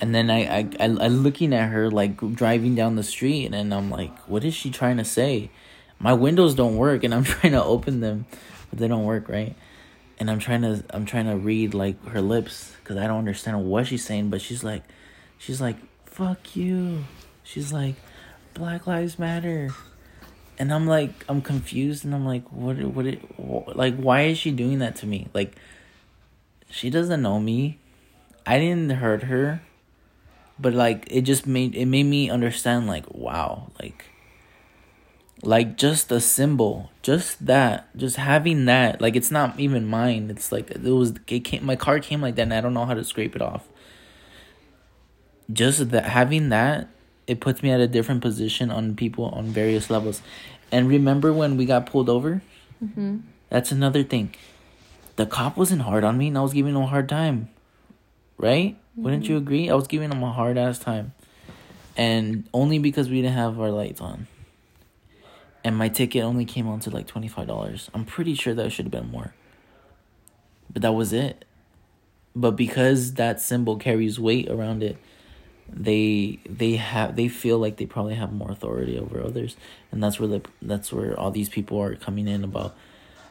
And 0.00 0.14
then 0.14 0.30
I, 0.30 0.58
I 0.58 0.68
I 0.80 0.84
I 0.84 1.08
looking 1.08 1.52
at 1.52 1.70
her 1.70 1.90
like 1.90 2.16
driving 2.34 2.74
down 2.74 2.96
the 2.96 3.02
street, 3.02 3.52
and 3.52 3.74
I'm 3.74 3.90
like, 3.90 4.16
what 4.28 4.44
is 4.44 4.54
she 4.54 4.70
trying 4.70 4.98
to 4.98 5.04
say? 5.04 5.50
My 5.98 6.12
windows 6.12 6.54
don't 6.54 6.76
work, 6.76 7.04
and 7.04 7.14
I'm 7.14 7.24
trying 7.34 7.52
to 7.52 7.62
open 7.62 8.00
them, 8.00 8.26
but 8.70 8.78
they 8.78 8.88
don't 8.88 9.04
work 9.04 9.28
right. 9.28 9.54
And 10.18 10.30
I'm 10.30 10.38
trying 10.38 10.62
to 10.62 10.84
I'm 10.90 11.04
trying 11.04 11.26
to 11.26 11.36
read 11.36 11.74
like 11.74 12.02
her 12.08 12.20
lips 12.20 12.72
because 12.82 12.96
I 12.96 13.06
don't 13.06 13.18
understand 13.18 13.64
what 13.64 13.86
she's 13.86 14.04
saying, 14.04 14.30
but 14.30 14.40
she's 14.40 14.64
like, 14.64 14.82
she's 15.36 15.60
like, 15.60 15.76
fuck 16.04 16.56
you. 16.56 17.04
She's 17.42 17.72
like, 17.72 17.94
Black 18.54 18.86
Lives 18.86 19.18
Matter. 19.18 19.70
And 20.60 20.72
I'm 20.72 20.88
like, 20.88 21.24
I'm 21.28 21.40
confused, 21.40 22.04
and 22.04 22.12
I'm 22.12 22.26
like, 22.26 22.50
what, 22.50 22.76
what, 22.78 23.06
it, 23.06 23.38
what, 23.38 23.76
like, 23.76 23.96
why 23.96 24.22
is 24.22 24.38
she 24.38 24.50
doing 24.50 24.80
that 24.80 24.96
to 24.96 25.06
me? 25.06 25.28
Like, 25.32 25.54
she 26.68 26.90
doesn't 26.90 27.22
know 27.22 27.38
me. 27.38 27.78
I 28.44 28.58
didn't 28.58 28.90
hurt 28.90 29.24
her 29.24 29.62
but 30.58 30.74
like 30.74 31.06
it 31.10 31.22
just 31.22 31.46
made 31.46 31.74
it 31.74 31.86
made 31.86 32.04
me 32.04 32.30
understand 32.30 32.86
like 32.86 33.04
wow 33.12 33.70
like 33.80 34.04
like 35.42 35.76
just 35.76 36.10
a 36.10 36.20
symbol 36.20 36.90
just 37.02 37.46
that 37.46 37.96
just 37.96 38.16
having 38.16 38.64
that 38.64 39.00
like 39.00 39.14
it's 39.14 39.30
not 39.30 39.58
even 39.58 39.86
mine. 39.86 40.30
It's 40.30 40.50
like 40.50 40.70
it 40.70 40.82
was 40.82 41.14
it 41.28 41.40
came 41.40 41.64
my 41.64 41.76
car 41.76 42.00
came 42.00 42.20
like 42.20 42.34
that 42.36 42.42
and 42.42 42.54
i 42.54 42.60
don't 42.60 42.74
know 42.74 42.84
how 42.84 42.94
to 42.94 43.04
scrape 43.04 43.36
it 43.36 43.42
off. 43.42 43.68
Just 45.52 45.90
that 45.90 46.06
having 46.06 46.48
that 46.48 46.88
it 47.26 47.40
puts 47.40 47.62
me 47.62 47.70
at 47.70 47.80
a 47.80 47.86
different 47.86 48.20
position 48.20 48.70
on 48.70 48.96
people 48.96 49.26
on 49.26 49.46
various 49.46 49.90
levels. 49.90 50.22
And 50.72 50.88
remember 50.88 51.32
when 51.32 51.56
we 51.56 51.66
got 51.66 51.86
pulled 51.86 52.08
over? 52.08 52.42
Mm-hmm. 52.82 53.18
that's 53.48 53.72
another 53.72 54.04
thing. 54.04 54.34
The 55.16 55.26
cop 55.26 55.56
wasn't 55.56 55.82
hard 55.82 56.04
on 56.04 56.16
me 56.16 56.28
and 56.28 56.38
i 56.38 56.42
was 56.42 56.52
giving 56.52 56.74
him 56.74 56.82
a 56.82 56.86
hard 56.86 57.08
time 57.08 57.48
right 58.38 58.78
wouldn't 58.98 59.28
you 59.28 59.36
mm-hmm. 59.36 59.46
agree? 59.46 59.70
I 59.70 59.74
was 59.74 59.86
giving 59.86 60.10
them 60.10 60.24
a 60.24 60.32
hard 60.32 60.58
ass 60.58 60.80
time. 60.80 61.14
And 61.96 62.48
only 62.52 62.80
because 62.80 63.08
we 63.08 63.22
didn't 63.22 63.36
have 63.36 63.60
our 63.60 63.70
lights 63.70 64.00
on. 64.00 64.26
And 65.62 65.76
my 65.76 65.88
ticket 65.88 66.24
only 66.24 66.44
came 66.44 66.66
on 66.66 66.80
to 66.80 66.90
like 66.90 67.06
$25. 67.06 67.88
I'm 67.94 68.04
pretty 68.04 68.34
sure 68.34 68.54
that 68.54 68.70
should 68.70 68.86
have 68.86 68.92
been 68.92 69.10
more. 69.10 69.34
but 70.70 70.82
that 70.82 70.92
was 70.92 71.12
it. 71.12 71.44
But 72.34 72.52
because 72.52 73.14
that 73.14 73.40
symbol 73.40 73.76
carries 73.76 74.18
weight 74.18 74.48
around 74.48 74.82
it, 74.82 74.96
they 75.70 76.38
they 76.48 76.76
have 76.76 77.14
they 77.14 77.28
feel 77.28 77.58
like 77.58 77.76
they 77.76 77.86
probably 77.86 78.14
have 78.14 78.32
more 78.32 78.50
authority 78.50 78.98
over 78.98 79.20
others, 79.22 79.56
and 79.90 80.02
that's 80.02 80.18
where 80.18 80.28
the 80.28 80.42
that's 80.62 80.92
where 80.92 81.18
all 81.18 81.30
these 81.30 81.48
people 81.48 81.78
are 81.80 81.94
coming 81.96 82.28
in 82.28 82.44
about. 82.44 82.76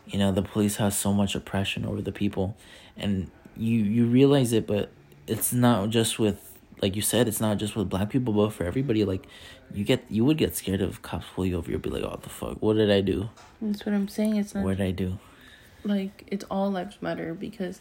You 0.07 0.19
know, 0.19 0.31
the 0.31 0.41
police 0.43 0.75
has 0.75 0.97
so 0.97 1.13
much 1.13 1.35
oppression 1.35 1.85
over 1.85 2.01
the 2.01 2.11
people, 2.11 2.57
and 2.97 3.31
you 3.55 3.79
you 3.79 4.05
realize 4.05 4.51
it, 4.51 4.67
but 4.67 4.91
it's 5.27 5.53
not 5.53 5.89
just 5.89 6.19
with 6.19 6.43
like 6.81 6.95
you 6.95 7.01
said, 7.01 7.27
it's 7.27 7.41
not 7.41 7.57
just 7.57 7.75
with 7.75 7.89
black 7.89 8.09
people, 8.09 8.33
but 8.33 8.49
for 8.53 8.63
everybody. 8.63 9.03
Like, 9.03 9.25
you 9.73 9.83
get 9.83 10.05
you 10.09 10.23
would 10.25 10.37
get 10.37 10.55
scared 10.55 10.81
of 10.81 11.01
cops 11.01 11.25
pull 11.33 11.45
you 11.45 11.57
over. 11.57 11.69
You'll 11.69 11.79
be 11.79 11.89
like, 11.89 12.03
"Oh, 12.03 12.19
the 12.21 12.29
fuck! 12.29 12.61
What 12.61 12.73
did 12.75 12.91
I 12.91 13.01
do? 13.01 13.29
That's 13.61 13.85
what 13.85 13.95
I'm 13.95 14.07
saying. 14.07 14.37
It's 14.37 14.53
not 14.53 14.63
What 14.63 14.77
did 14.77 14.87
I 14.87 14.91
do?" 14.91 15.17
like 15.83 16.23
it's 16.27 16.43
all 16.51 16.69
lives 16.71 16.97
matter 17.01 17.33
because 17.33 17.79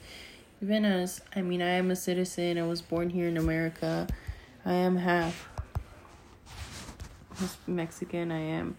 even 0.62 0.84
as 0.84 1.20
I 1.34 1.42
mean, 1.42 1.60
I 1.60 1.70
am 1.70 1.90
a 1.90 1.96
citizen. 1.96 2.58
I 2.58 2.66
was 2.66 2.80
born 2.80 3.10
here 3.10 3.28
in 3.28 3.36
America. 3.36 4.06
I 4.64 4.72
am 4.72 4.96
half 4.96 5.48
Mexican. 7.66 8.32
I 8.32 8.40
am 8.40 8.76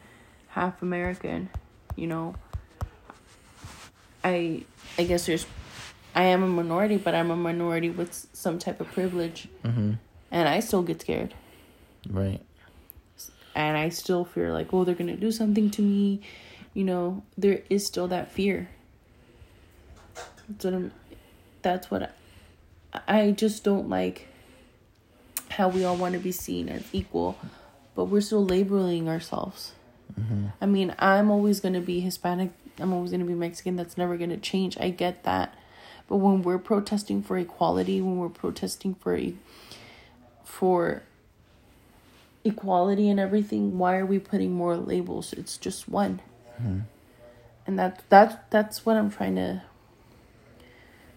half 0.50 0.82
American. 0.82 1.50
You 1.96 2.08
know. 2.08 2.36
I 4.24 4.64
I 4.98 5.04
guess 5.04 5.28
there's 5.28 5.46
I 6.18 6.24
am 6.34 6.42
a 6.44 6.48
minority, 6.48 6.98
but 6.98 7.14
I'm 7.14 7.30
a 7.32 7.36
minority 7.36 7.90
with 7.92 8.12
some 8.34 8.58
type 8.60 8.82
of 8.82 8.88
privilege, 8.92 9.48
Mm-hmm. 9.64 9.94
and 10.32 10.50
I 10.50 10.60
still 10.62 10.82
get 10.84 11.02
scared. 11.02 11.34
Right. 12.10 12.42
and 13.56 13.78
I 13.78 13.90
still 13.90 14.24
fear 14.26 14.52
like, 14.54 14.74
oh, 14.74 14.84
they're 14.84 14.96
gonna 14.96 15.16
do 15.18 15.32
something 15.32 15.70
to 15.72 15.82
me. 15.82 16.22
You 16.74 16.84
know, 16.86 17.24
there 17.38 17.62
is 17.70 17.86
still 17.86 18.08
that 18.10 18.32
fear. 18.32 18.70
That's 20.50 20.66
what 20.66 20.74
I'm. 20.74 20.92
That's 21.62 21.92
what 21.92 22.14
I, 22.94 23.00
I 23.20 23.32
just 23.32 23.64
don't 23.64 23.90
like. 23.90 24.28
How 25.50 25.70
we 25.70 25.84
all 25.86 25.96
want 25.98 26.14
to 26.14 26.20
be 26.20 26.32
seen 26.32 26.70
as 26.70 26.84
equal, 26.94 27.38
but 27.96 28.06
we're 28.06 28.22
still 28.22 28.46
labeling 28.46 29.08
ourselves. 29.10 29.72
I 30.62 30.66
mean, 30.66 30.96
I'm 31.00 31.30
always 31.30 31.60
gonna 31.60 31.82
be 31.82 32.00
Hispanic. 32.00 32.52
I'm 32.80 32.92
always 32.94 33.12
gonna 33.12 33.26
be 33.26 33.34
Mexican. 33.36 33.76
That's 33.76 33.98
never 33.98 34.18
gonna 34.18 34.38
change. 34.38 34.78
I 34.80 34.90
get 34.90 35.24
that, 35.26 35.54
but 36.08 36.18
when 36.18 36.42
we're 36.42 36.58
protesting 36.58 37.22
for 37.22 37.38
equality, 37.38 38.02
when 38.02 38.18
we're 38.18 38.30
protesting 38.30 38.96
for 38.96 39.16
e- 39.16 39.38
for 40.44 41.04
equality 42.46 43.10
and 43.10 43.20
everything 43.20 43.78
why 43.78 43.98
are 43.98 44.06
we 44.06 44.18
putting 44.18 44.54
more 44.54 44.78
labels? 44.78 45.34
It's 45.34 45.58
just 45.58 45.90
one. 45.90 46.22
Hmm. 46.58 46.80
And 47.66 47.78
that 47.78 48.04
that 48.10 48.50
that's 48.50 48.86
what 48.86 48.96
i'm 48.96 49.12
trying 49.12 49.36
to 49.36 49.62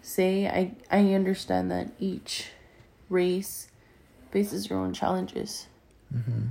say. 0.03 0.49
I 0.49 0.73
i 0.91 1.15
understand 1.15 1.71
that 1.71 1.93
each 2.01 2.49
race 3.09 3.69
faces 4.33 4.67
their 4.67 4.79
own 4.79 4.93
challenges. 4.93 5.69
Mm-hmm. 6.13 6.49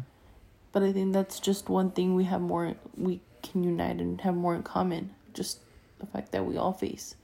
But 0.72 0.84
i 0.84 0.94
think 0.94 1.12
that's 1.12 1.42
just 1.42 1.68
one 1.68 1.92
thing 1.92 2.16
we 2.16 2.24
have 2.24 2.40
more 2.40 2.76
we 2.96 3.20
can 3.44 3.64
unite 3.64 4.00
and 4.00 4.22
have 4.22 4.36
more 4.36 4.56
in 4.56 4.64
common. 4.64 5.14
Just 5.34 5.60
the 6.00 6.06
fact 6.06 6.32
that 6.32 6.46
we 6.46 6.56
all 6.56 6.72
face 6.72 7.16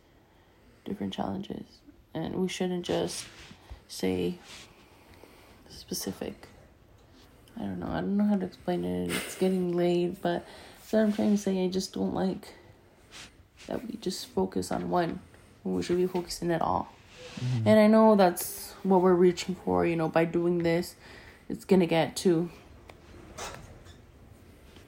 different 0.85 1.13
challenges 1.13 1.65
and 2.13 2.35
we 2.35 2.47
shouldn't 2.47 2.85
just 2.85 3.25
say 3.87 4.37
specific 5.69 6.47
I 7.57 7.61
don't 7.61 7.79
know. 7.79 7.87
I 7.87 8.01
don't 8.01 8.17
know 8.17 8.25
how 8.25 8.35
to 8.35 8.45
explain 8.45 8.83
it. 8.83 9.11
It's 9.11 9.37
getting 9.37 9.77
late, 9.77 10.21
but 10.21 10.45
that's 10.77 10.91
what 10.91 10.99
I'm 10.99 11.13
trying 11.13 11.31
to 11.31 11.37
say. 11.37 11.63
I 11.63 11.69
just 11.69 11.93
don't 11.93 12.13
like 12.13 12.53
that 13.67 13.87
we 13.87 13.97
just 14.01 14.27
focus 14.27 14.73
on 14.73 14.89
one 14.89 15.21
we 15.63 15.81
should 15.81 15.97
be 15.97 16.05
focusing 16.05 16.51
at 16.51 16.61
all. 16.61 16.93
Mm-hmm. 17.39 17.67
And 17.67 17.79
I 17.79 17.87
know 17.87 18.15
that's 18.15 18.73
what 18.83 19.01
we're 19.01 19.15
reaching 19.15 19.55
for, 19.55 19.85
you 19.85 19.95
know, 19.95 20.07
by 20.07 20.25
doing 20.25 20.59
this, 20.59 20.95
it's 21.49 21.65
gonna 21.65 21.87
get 21.87 22.15
to, 22.17 22.49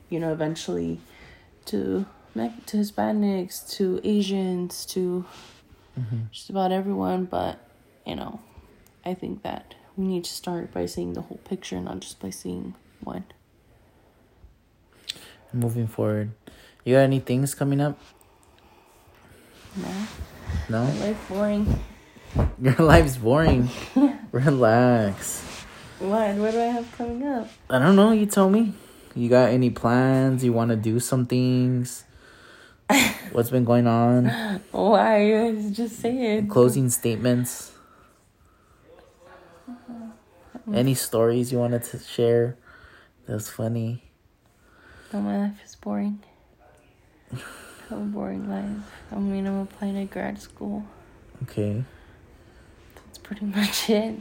you 0.09 0.19
know, 0.19 0.31
eventually 0.31 0.99
to 1.65 2.05
to 2.35 2.77
Hispanics, 2.77 3.67
to 3.77 3.99
Asians, 4.03 4.85
to 4.85 5.25
Mm-hmm. 5.97 6.17
just 6.31 6.49
about 6.49 6.71
everyone. 6.71 7.25
But, 7.25 7.59
you 8.05 8.15
know, 8.15 8.39
I 9.05 9.13
think 9.13 9.43
that 9.43 9.75
we 9.95 10.05
need 10.05 10.23
to 10.25 10.31
start 10.31 10.71
by 10.73 10.85
seeing 10.85 11.13
the 11.13 11.21
whole 11.21 11.39
picture, 11.43 11.79
not 11.81 11.99
just 12.01 12.19
by 12.19 12.29
seeing 12.29 12.75
one. 13.01 13.25
Moving 15.53 15.87
forward, 15.87 16.31
you 16.83 16.95
got 16.95 16.99
any 17.01 17.19
things 17.19 17.55
coming 17.55 17.79
up? 17.81 17.97
No, 19.75 19.87
No. 20.69 20.83
life 20.99 21.25
boring. 21.29 21.79
Your 22.61 22.75
life's 22.75 23.17
boring. 23.17 23.69
Relax. 24.31 25.41
What? 25.99 26.35
What 26.35 26.51
do 26.51 26.59
I 26.61 26.65
have 26.65 26.91
coming 26.97 27.25
up? 27.25 27.49
I 27.69 27.79
don't 27.79 27.95
know. 27.95 28.11
You 28.11 28.25
tell 28.25 28.49
me. 28.49 28.73
You 29.15 29.29
got 29.29 29.49
any 29.49 29.69
plans? 29.71 30.43
You 30.43 30.53
want 30.53 30.69
to 30.69 30.75
do 30.75 30.99
some 30.99 31.25
things? 31.25 32.03
What's 33.37 33.51
been 33.51 33.65
going 33.65 33.85
on? 33.85 34.25
Why? 34.71 35.21
You 35.21 35.53
guys 35.53 35.69
just 35.69 35.97
saying. 35.97 36.47
Closing 36.47 36.89
statements. 36.89 37.71
Uh-huh. 39.69 40.73
Any 40.73 40.95
stories 40.95 41.51
you 41.51 41.59
wanted 41.59 41.83
to 41.83 41.99
share? 41.99 42.57
That 43.27 43.33
was 43.35 43.47
funny. 43.47 44.01
No, 45.13 45.21
my 45.21 45.37
life 45.37 45.59
is 45.63 45.75
boring. 45.75 46.23
I 47.31 47.35
have 47.89 47.99
a 47.99 48.05
boring 48.05 48.49
life. 48.49 48.91
I 49.11 49.19
mean, 49.19 49.45
I'm 49.45 49.59
applying 49.59 49.93
to 49.93 50.11
grad 50.11 50.41
school. 50.41 50.83
Okay. 51.43 51.83
That's 52.95 53.19
pretty 53.19 53.45
much 53.45 53.87
it. 53.87 54.15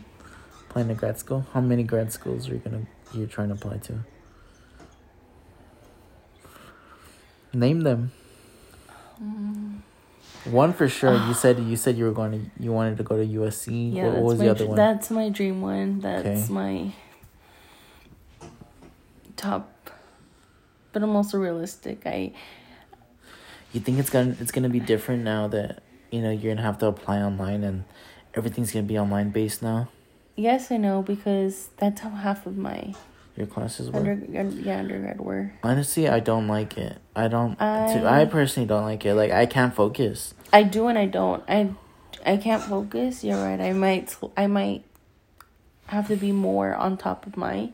Applying 0.68 0.88
to 0.88 0.94
grad 0.94 1.18
school. 1.18 1.46
How 1.54 1.62
many 1.62 1.84
grad 1.84 2.12
schools 2.12 2.50
are 2.50 2.52
you 2.52 2.58
gonna 2.58 2.82
you're 3.14 3.26
trying 3.26 3.48
to 3.48 3.54
apply 3.54 3.78
to? 3.78 3.94
Name 7.54 7.80
them. 7.80 8.12
Mm-hmm. 9.22 10.52
One 10.52 10.72
for 10.72 10.88
sure. 10.88 11.14
You 11.26 11.34
said 11.34 11.58
you 11.58 11.76
said 11.76 11.96
you 11.96 12.04
were 12.04 12.12
going 12.12 12.32
to 12.32 12.62
you 12.62 12.72
wanted 12.72 12.96
to 12.98 13.02
go 13.02 13.16
to 13.16 13.26
USC. 13.26 13.92
Yeah, 13.94 14.04
what, 14.04 14.10
that's 14.12 14.16
what 14.16 14.24
was 14.24 14.38
my 14.38 14.44
the 14.44 14.50
other 14.50 14.66
one? 14.66 14.76
that's 14.76 15.10
my 15.10 15.28
dream 15.28 15.60
one. 15.62 16.00
That's 16.00 16.26
Okay. 16.26 16.52
my 16.52 16.92
top. 19.36 19.90
But 20.92 21.02
I'm 21.02 21.14
also 21.16 21.38
realistic. 21.38 22.02
I 22.06 22.32
You 23.72 23.80
think 23.80 23.98
it's 23.98 24.10
gonna 24.10 24.36
it's 24.40 24.52
gonna 24.52 24.68
be 24.70 24.80
different 24.80 25.24
now 25.24 25.48
that 25.48 25.82
you 26.10 26.22
know 26.22 26.30
you're 26.30 26.54
gonna 26.54 26.64
have 26.66 26.78
to 26.78 26.86
apply 26.86 27.20
online 27.20 27.64
and 27.64 27.84
everything's 28.34 28.72
gonna 28.72 28.86
be 28.86 28.98
online 28.98 29.30
based 29.30 29.62
now. 29.62 29.88
yes, 30.36 30.70
I 30.70 30.76
know 30.76 31.02
because 31.02 31.68
that's 31.78 32.00
how 32.00 32.10
half 32.10 32.46
of 32.46 32.56
my 32.56 32.94
Your 33.36 33.46
classes 33.46 33.90
were. 33.90 33.98
under 34.00 34.14
yeah 34.62 34.78
undergrad 34.78 35.20
were. 35.20 35.52
Honestly, 35.62 36.08
I 36.08 36.20
don't 36.20 36.48
like 36.48 36.78
it. 36.78 36.96
I 37.14 37.28
don't. 37.28 37.60
I- 37.60 38.22
I 38.22 38.24
personally 38.24 38.66
don't 38.66 38.84
like 38.84 39.04
it. 39.04 39.14
Like 39.14 39.30
I 39.30 39.46
can't 39.46 39.74
focus. 39.74 40.32
I 40.52 40.62
do 40.62 40.86
and 40.88 40.98
I 40.98 41.06
don't. 41.06 41.42
I 41.48 41.70
I 42.24 42.38
can't 42.38 42.62
focus. 42.62 43.22
You're 43.22 43.36
right. 43.42 43.60
I 43.60 43.72
might 43.72 44.16
I 44.36 44.46
might 44.46 44.84
have 45.88 46.08
to 46.08 46.16
be 46.16 46.32
more 46.32 46.74
on 46.74 46.96
top 46.96 47.26
of 47.26 47.36
my 47.36 47.70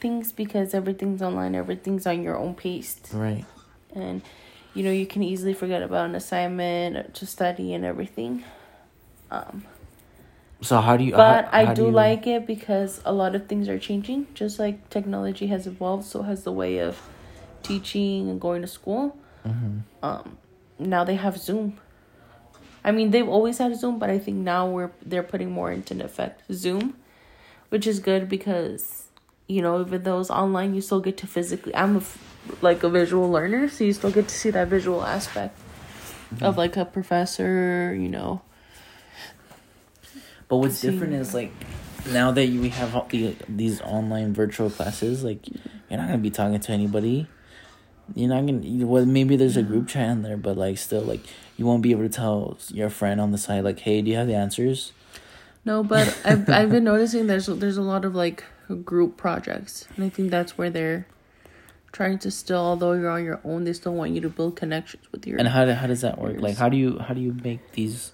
things 0.00 0.32
because 0.32 0.74
everything's 0.74 1.20
online. 1.22 1.54
Everything's 1.54 2.06
on 2.06 2.22
your 2.22 2.36
own 2.38 2.54
pace, 2.54 2.98
Right. 3.12 3.44
and 3.94 4.22
you 4.74 4.82
know 4.84 4.90
you 4.90 5.06
can 5.06 5.22
easily 5.22 5.52
forget 5.54 5.82
about 5.82 6.06
an 6.08 6.14
assignment 6.14 7.14
to 7.14 7.26
study 7.26 7.74
and 7.74 7.84
everything. 7.84 8.42
Um, 9.30 9.64
So 10.60 10.80
how 10.80 10.96
do 10.96 11.04
you? 11.04 11.12
but 11.12 11.44
how- 11.46 11.50
I 11.60 11.64
how 11.66 11.74
do, 11.74 11.84
you- 11.84 11.90
like 11.90 12.26
it 12.26 12.46
because 12.46 13.00
a 13.04 13.12
lot 13.12 13.34
of 13.34 13.46
things 13.46 13.68
are 13.68 13.78
changing. 13.78 14.26
Just 14.34 14.58
like 14.58 14.88
technology 14.90 15.46
has 15.48 15.66
evolved, 15.66 16.04
so 16.04 16.22
has 16.22 16.42
the 16.44 16.52
way 16.52 16.78
of 16.78 17.00
teaching 17.62 18.28
and 18.28 18.40
going 18.40 18.62
to 18.62 18.68
school. 18.68 19.16
Mhm. 19.46 19.82
Um, 20.02 20.38
now 20.78 21.04
they 21.04 21.14
have 21.16 21.38
Zoom. 21.38 21.78
I 22.84 22.90
mean, 22.92 23.10
they've 23.10 23.28
always 23.28 23.58
had 23.58 23.76
Zoom, 23.76 23.98
but 23.98 24.10
I 24.10 24.18
think 24.18 24.38
now 24.38 24.68
we're 24.68 24.90
they're 25.04 25.22
putting 25.22 25.50
more 25.50 25.70
into 25.70 26.02
effect 26.04 26.42
Zoom, 26.52 26.94
which 27.68 27.86
is 27.86 27.98
good 28.00 28.28
because 28.28 29.04
you 29.46 29.62
know 29.62 29.80
even 29.80 30.02
though 30.02 30.20
it's 30.20 30.30
online, 30.30 30.74
you 30.74 30.80
still 30.80 31.00
get 31.00 31.16
to 31.18 31.26
physically. 31.26 31.74
I'm 31.74 31.96
a 31.98 32.02
like 32.62 32.82
a 32.82 32.88
visual 32.88 33.30
learner, 33.30 33.68
so 33.68 33.84
you 33.84 33.92
still 33.92 34.10
get 34.10 34.26
to 34.28 34.34
see 34.34 34.50
that 34.50 34.68
visual 34.68 35.04
aspect 35.04 35.56
of 36.40 36.56
like 36.56 36.76
a 36.76 36.84
professor. 36.84 37.94
You 37.94 38.08
know, 38.08 38.40
But 40.48 40.56
what's 40.56 40.80
different 40.80 41.14
is 41.14 41.34
like 41.34 41.52
now 42.10 42.32
that 42.32 42.46
you, 42.46 42.60
we 42.60 42.70
have 42.70 42.94
all 42.94 43.06
the 43.10 43.36
these 43.48 43.80
online 43.82 44.32
virtual 44.34 44.70
classes, 44.70 45.22
like 45.22 45.46
you're 45.48 45.98
not 45.98 46.06
gonna 46.06 46.18
be 46.18 46.30
talking 46.30 46.58
to 46.58 46.72
anybody. 46.72 47.26
You're 48.14 48.30
not 48.30 48.46
gonna. 48.46 48.86
Well, 48.86 49.04
maybe 49.04 49.36
there's 49.36 49.56
a 49.56 49.62
group 49.62 49.88
chat 49.88 50.10
in 50.10 50.22
there, 50.22 50.36
but 50.36 50.56
like 50.56 50.78
still, 50.78 51.02
like 51.02 51.20
you 51.56 51.66
won't 51.66 51.82
be 51.82 51.90
able 51.90 52.02
to 52.02 52.08
tell 52.08 52.56
your 52.68 52.88
friend 52.88 53.20
on 53.20 53.32
the 53.32 53.38
side, 53.38 53.64
like, 53.64 53.80
"Hey, 53.80 54.00
do 54.00 54.10
you 54.10 54.16
have 54.16 54.26
the 54.26 54.34
answers?" 54.34 54.92
no, 55.64 55.82
but 55.84 56.18
I've 56.24 56.48
I've 56.48 56.70
been 56.70 56.84
noticing 56.84 57.26
there's 57.26 57.46
there's 57.46 57.76
a 57.76 57.82
lot 57.82 58.06
of 58.06 58.14
like 58.14 58.44
group 58.84 59.16
projects, 59.18 59.86
and 59.96 60.04
I 60.04 60.08
think 60.08 60.30
that's 60.30 60.56
where 60.56 60.70
they're 60.70 61.06
trying 61.92 62.18
to 62.20 62.30
still, 62.30 62.60
although 62.60 62.92
you're 62.92 63.10
on 63.10 63.24
your 63.24 63.40
own, 63.44 63.64
they 63.64 63.72
still 63.72 63.94
want 63.94 64.12
you 64.12 64.20
to 64.20 64.28
build 64.28 64.56
connections 64.56 65.04
with 65.10 65.26
your 65.26 65.38
And 65.38 65.48
how 65.48 65.64
do, 65.64 65.72
how 65.72 65.86
does 65.86 66.02
that 66.02 66.18
work? 66.18 66.32
Yours. 66.32 66.42
Like, 66.42 66.56
how 66.56 66.68
do 66.68 66.76
you 66.76 66.98
how 66.98 67.14
do 67.14 67.20
you 67.20 67.34
make 67.44 67.72
these 67.72 68.12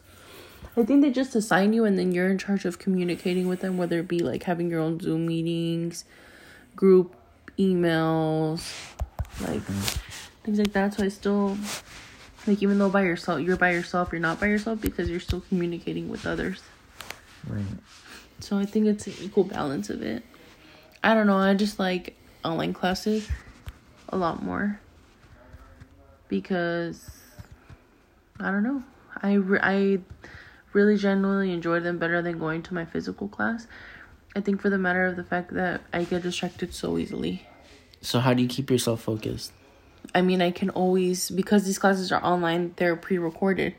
I 0.76 0.82
think 0.82 1.02
they 1.02 1.10
just 1.10 1.34
assign 1.36 1.72
you 1.72 1.84
and 1.84 1.98
then 1.98 2.12
you're 2.12 2.28
in 2.28 2.38
charge 2.38 2.64
of 2.64 2.78
communicating 2.78 3.48
with 3.48 3.60
them, 3.60 3.76
whether 3.76 4.00
it 4.00 4.08
be 4.08 4.18
like 4.18 4.42
having 4.42 4.70
your 4.70 4.80
own 4.80 4.98
Zoom 4.98 5.26
meetings, 5.26 6.04
group 6.74 7.14
emails, 7.58 8.72
like 9.40 9.60
mm-hmm. 9.60 10.42
things 10.42 10.58
like 10.58 10.72
that. 10.72 10.94
So 10.94 11.04
I 11.04 11.08
still 11.08 11.56
like 12.46 12.62
even 12.62 12.78
though 12.78 12.90
by 12.90 13.02
yourself 13.02 13.40
you're 13.40 13.56
by 13.56 13.70
yourself, 13.70 14.10
you're 14.10 14.20
not 14.20 14.40
by 14.40 14.46
yourself 14.46 14.80
because 14.80 15.08
you're 15.08 15.20
still 15.20 15.42
communicating 15.48 16.08
with 16.08 16.26
others. 16.26 16.60
Right. 17.46 17.64
So 18.40 18.58
I 18.58 18.66
think 18.66 18.86
it's 18.86 19.06
an 19.06 19.14
equal 19.20 19.44
balance 19.44 19.90
of 19.90 20.02
it. 20.02 20.24
I 21.02 21.14
don't 21.14 21.26
know, 21.26 21.36
I 21.36 21.54
just 21.54 21.78
like 21.78 22.16
online 22.44 22.72
classes 22.72 23.28
a 24.08 24.16
lot 24.16 24.42
more 24.42 24.80
because 26.28 27.08
I 28.40 28.50
don't 28.50 28.62
know. 28.62 28.82
I 29.22 29.38
I 29.62 29.98
really 30.74 30.96
genuinely 30.96 31.52
enjoy 31.52 31.80
them 31.80 31.98
better 31.98 32.20
than 32.20 32.38
going 32.38 32.62
to 32.64 32.74
my 32.74 32.84
physical 32.84 33.28
class. 33.28 33.66
I 34.36 34.40
think 34.40 34.60
for 34.60 34.68
the 34.68 34.78
matter 34.78 35.06
of 35.06 35.16
the 35.16 35.24
fact 35.24 35.54
that 35.54 35.80
I 35.92 36.04
get 36.04 36.22
distracted 36.22 36.74
so 36.74 36.98
easily. 36.98 37.46
So 38.00 38.18
how 38.20 38.34
do 38.34 38.42
you 38.42 38.48
keep 38.48 38.70
yourself 38.70 39.00
focused? 39.02 39.52
I 40.14 40.20
mean, 40.20 40.42
I 40.42 40.50
can 40.50 40.70
always 40.70 41.30
because 41.30 41.64
these 41.64 41.78
classes 41.78 42.12
are 42.12 42.22
online, 42.22 42.74
they're 42.76 42.96
pre-recorded. 42.96 43.74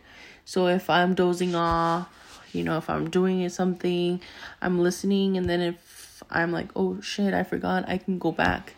So 0.45 0.67
if 0.67 0.89
I'm 0.89 1.13
dozing 1.13 1.53
off, 1.55 2.09
you 2.53 2.63
know, 2.63 2.77
if 2.77 2.89
I'm 2.89 3.09
doing 3.09 3.47
something, 3.49 4.21
I'm 4.61 4.79
listening 4.79 5.37
and 5.37 5.49
then 5.49 5.61
if 5.61 6.23
I'm 6.31 6.51
like, 6.51 6.69
"Oh 6.75 7.01
shit, 7.01 7.33
I 7.33 7.43
forgot." 7.43 7.87
I 7.87 7.97
can 7.97 8.17
go 8.17 8.31
back 8.31 8.73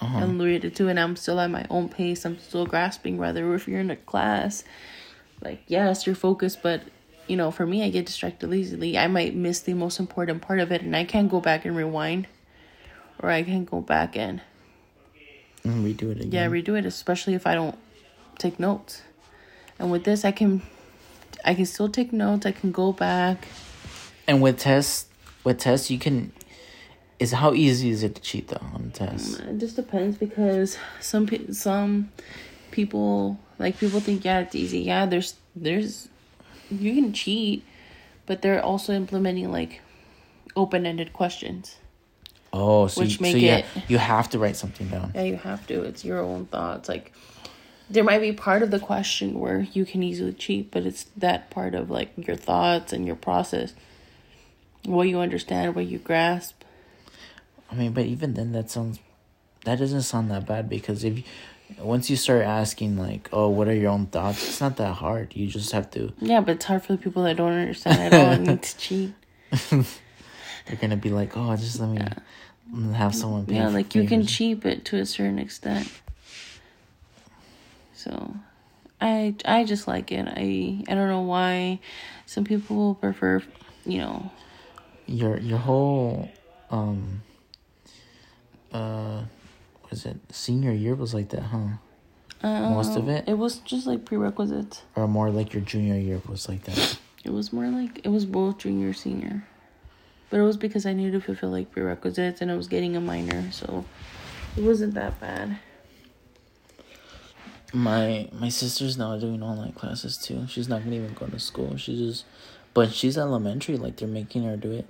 Uh-huh. 0.00 0.18
and 0.18 0.40
read 0.40 0.64
it 0.64 0.76
too 0.76 0.88
and 0.88 0.98
I'm 1.00 1.16
still 1.16 1.40
at 1.40 1.50
my 1.50 1.66
own 1.70 1.88
pace. 1.88 2.24
I'm 2.24 2.38
still 2.38 2.66
grasping 2.66 3.18
rather 3.18 3.54
if 3.54 3.66
you're 3.66 3.80
in 3.80 3.90
a 3.90 3.96
class 3.96 4.64
like 5.42 5.62
yes, 5.66 6.06
you're 6.06 6.14
focused, 6.16 6.62
but 6.62 6.82
you 7.26 7.36
know, 7.36 7.50
for 7.50 7.66
me 7.66 7.82
I 7.82 7.90
get 7.90 8.06
distracted 8.06 8.52
easily. 8.52 8.98
I 8.98 9.06
might 9.06 9.34
miss 9.34 9.60
the 9.60 9.74
most 9.74 9.98
important 10.00 10.42
part 10.42 10.60
of 10.60 10.70
it 10.72 10.82
and 10.82 10.94
I 10.96 11.04
can't 11.04 11.30
go 11.30 11.40
back 11.40 11.64
and 11.64 11.76
rewind 11.76 12.26
or 13.20 13.30
I 13.30 13.42
can't 13.42 13.68
go 13.70 13.80
back 13.80 14.16
and 14.16 14.40
And 15.64 15.84
redo 15.84 16.10
it 16.10 16.20
again. 16.20 16.32
yeah, 16.32 16.48
redo 16.48 16.78
it, 16.78 16.84
especially 16.84 17.34
if 17.34 17.46
I 17.46 17.54
don't 17.54 17.78
take 18.38 18.58
notes. 18.60 19.02
And 19.78 19.90
with 19.90 20.04
this 20.04 20.24
I 20.24 20.32
can 20.32 20.62
I 21.44 21.54
can 21.54 21.66
still 21.66 21.88
take 21.88 22.12
notes, 22.12 22.46
I 22.46 22.52
can 22.52 22.72
go 22.72 22.92
back. 22.92 23.48
And 24.26 24.40
with 24.40 24.58
tests, 24.58 25.06
with 25.44 25.58
tests, 25.58 25.90
you 25.90 25.98
can. 25.98 26.32
Is 27.18 27.32
how 27.32 27.52
easy 27.54 27.90
is 27.90 28.02
it 28.02 28.14
to 28.16 28.22
cheat 28.22 28.48
though 28.48 28.66
on 28.74 28.90
tests? 28.92 29.36
Mm, 29.38 29.54
it 29.54 29.58
just 29.58 29.76
depends 29.76 30.16
because 30.16 30.76
some 31.00 31.26
pe- 31.26 31.52
some 31.52 32.10
people 32.70 33.38
like 33.58 33.78
people 33.78 34.00
think 34.00 34.24
yeah 34.24 34.40
it's 34.40 34.54
easy. 34.54 34.80
Yeah, 34.80 35.06
there's 35.06 35.34
there's 35.54 36.08
you 36.70 36.94
can 36.94 37.12
cheat, 37.12 37.64
but 38.26 38.42
they're 38.42 38.62
also 38.62 38.92
implementing 38.92 39.50
like 39.50 39.80
open-ended 40.56 41.12
questions. 41.12 41.76
Oh, 42.52 42.86
so 42.86 43.00
Which 43.00 43.14
you, 43.18 43.22
make 43.22 43.32
so 43.32 43.38
yeah, 43.38 43.56
it- 43.58 43.66
you 43.88 43.98
have 43.98 44.30
to 44.30 44.38
write 44.38 44.56
something 44.56 44.88
down. 44.88 45.12
Yeah, 45.14 45.22
you 45.22 45.36
have 45.36 45.66
to. 45.66 45.82
It's 45.82 46.04
your 46.04 46.20
own 46.20 46.46
thoughts. 46.46 46.88
Like 46.88 47.12
there 47.90 48.04
might 48.04 48.20
be 48.20 48.32
part 48.32 48.62
of 48.62 48.70
the 48.70 48.78
question 48.78 49.38
where 49.40 49.60
you 49.72 49.84
can 49.84 50.02
easily 50.02 50.32
cheat, 50.32 50.70
but 50.70 50.86
it's 50.86 51.04
that 51.16 51.50
part 51.50 51.74
of 51.74 51.90
like 51.90 52.12
your 52.16 52.36
thoughts 52.36 52.92
and 52.92 53.06
your 53.06 53.16
process. 53.16 53.74
What 54.84 55.08
you 55.08 55.18
understand, 55.18 55.74
what 55.74 55.86
you 55.86 55.98
grasp. 55.98 56.62
I 57.70 57.74
mean, 57.74 57.92
but 57.92 58.04
even 58.06 58.34
then, 58.34 58.52
that 58.52 58.70
sounds 58.70 59.00
that 59.64 59.78
doesn't 59.78 60.02
sound 60.02 60.30
that 60.30 60.46
bad 60.46 60.68
because 60.68 61.02
if 61.04 61.18
you, 61.18 61.24
once 61.78 62.10
you 62.10 62.16
start 62.16 62.42
asking 62.42 62.96
like, 62.96 63.28
oh, 63.32 63.48
what 63.48 63.68
are 63.68 63.74
your 63.74 63.90
own 63.90 64.06
thoughts? 64.06 64.46
It's 64.48 64.60
not 64.60 64.76
that 64.76 64.94
hard. 64.94 65.34
You 65.36 65.46
just 65.46 65.72
have 65.72 65.90
to. 65.92 66.12
Yeah, 66.20 66.40
but 66.40 66.56
it's 66.56 66.64
hard 66.64 66.82
for 66.84 66.92
the 66.92 66.98
people 66.98 67.22
that 67.24 67.36
don't 67.36 67.52
understand 67.52 68.00
at 68.00 68.12
all 68.12 68.30
and 68.32 68.46
need 68.46 68.62
to 68.62 68.76
cheat. 68.78 69.14
They're 69.70 70.76
gonna 70.80 70.96
be 70.96 71.10
like, 71.10 71.36
oh, 71.36 71.54
just 71.56 71.80
let 71.80 71.88
me 71.88 72.00
have 72.94 73.14
someone. 73.14 73.46
Pay 73.46 73.56
Yeah, 73.56 73.68
like 73.68 73.94
you 73.94 74.06
can 74.06 74.26
cheat, 74.26 74.60
but 74.60 74.84
to 74.86 74.96
a 74.98 75.06
certain 75.06 75.38
extent. 75.38 75.90
So, 77.94 78.34
I 79.00 79.34
I 79.44 79.64
just 79.64 79.86
like 79.86 80.10
it. 80.12 80.26
I 80.26 80.82
I 80.88 80.94
don't 80.94 81.08
know 81.08 81.22
why 81.22 81.80
some 82.26 82.44
people 82.44 82.94
prefer, 82.94 83.42
you 83.86 83.98
know. 83.98 84.30
your 85.06 85.38
your 85.38 85.58
whole 85.58 86.30
um 86.70 87.22
uh 88.72 89.22
what 89.94 89.98
is 90.00 90.06
it 90.06 90.34
senior 90.34 90.72
year 90.72 90.94
was 90.96 91.14
like 91.14 91.28
that 91.28 91.42
huh 91.42 91.78
Uh, 92.42 92.70
Most 92.70 92.96
of 92.96 93.08
it? 93.08 93.24
It 93.28 93.38
was 93.38 93.58
just 93.60 93.86
like 93.86 94.04
prerequisites. 94.04 94.82
or 94.96 95.06
more 95.06 95.30
like 95.30 95.54
your 95.54 95.62
junior 95.62 95.94
year 95.94 96.20
was 96.28 96.48
like 96.48 96.64
that 96.64 96.98
It 97.24 97.30
was 97.32 97.52
more 97.52 97.68
like 97.68 98.00
it 98.04 98.08
was 98.08 98.26
both 98.26 98.58
junior 98.58 98.92
senior, 98.92 99.46
but 100.30 100.40
it 100.40 100.42
was 100.42 100.56
because 100.56 100.84
I 100.84 100.92
needed 100.94 101.12
to 101.12 101.20
fulfill 101.20 101.50
like 101.50 101.70
prerequisites 101.70 102.40
and 102.42 102.50
I 102.50 102.56
was 102.56 102.66
getting 102.66 102.96
a 102.96 103.00
minor, 103.00 103.52
so 103.52 103.84
it 104.56 104.64
wasn't 104.64 104.94
that 104.94 105.20
bad. 105.20 105.58
my 107.72 108.28
my 108.32 108.48
sister's 108.50 108.98
now 108.98 109.16
doing 109.16 109.42
online 109.42 109.72
classes 109.72 110.16
too 110.18 110.46
she's 110.48 110.68
not 110.68 110.82
gonna 110.84 110.96
even 110.96 111.14
go 111.14 111.26
to 111.26 111.38
school 111.40 111.76
she 111.76 111.96
just 111.96 112.24
but 112.72 112.92
she's 112.92 113.16
elementary 113.18 113.76
like 113.76 113.96
they're 113.96 114.08
making 114.08 114.42
her 114.44 114.56
do 114.56 114.70
it 114.72 114.86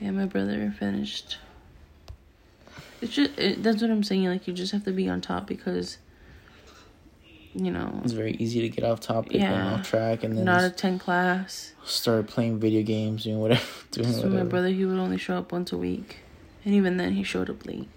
Yeah, 0.00 0.12
my 0.12 0.26
brother 0.26 0.72
finished. 0.78 1.38
It's 3.00 3.12
just 3.12 3.38
it, 3.38 3.62
that's 3.62 3.82
what 3.82 3.90
I'm 3.90 4.02
saying. 4.02 4.26
Like 4.26 4.46
you 4.46 4.54
just 4.54 4.72
have 4.72 4.84
to 4.84 4.92
be 4.92 5.08
on 5.08 5.20
top 5.20 5.46
because, 5.46 5.98
you 7.54 7.70
know, 7.70 8.00
it's 8.02 8.12
very 8.12 8.32
easy 8.34 8.60
to 8.62 8.68
get 8.68 8.84
off 8.84 9.00
topic 9.00 9.40
and 9.40 9.68
off 9.68 9.88
track 9.88 10.24
and 10.24 10.36
then 10.36 10.44
not 10.44 10.64
attend 10.64 11.00
class. 11.00 11.72
start 11.84 12.26
playing 12.26 12.58
video 12.58 12.82
games 12.82 13.24
doing 13.24 13.40
whatever 13.40 13.62
doing 13.90 14.12
So 14.12 14.18
whatever 14.18 14.44
my 14.44 14.44
brother, 14.44 14.68
he 14.68 14.84
would 14.84 14.98
only 14.98 15.18
show 15.18 15.36
up 15.36 15.52
once 15.52 15.72
a 15.72 15.78
week, 15.78 16.18
and 16.64 16.74
even 16.74 16.96
then, 16.96 17.14
he 17.14 17.22
showed 17.22 17.48
up 17.50 17.64
late. 17.66 17.88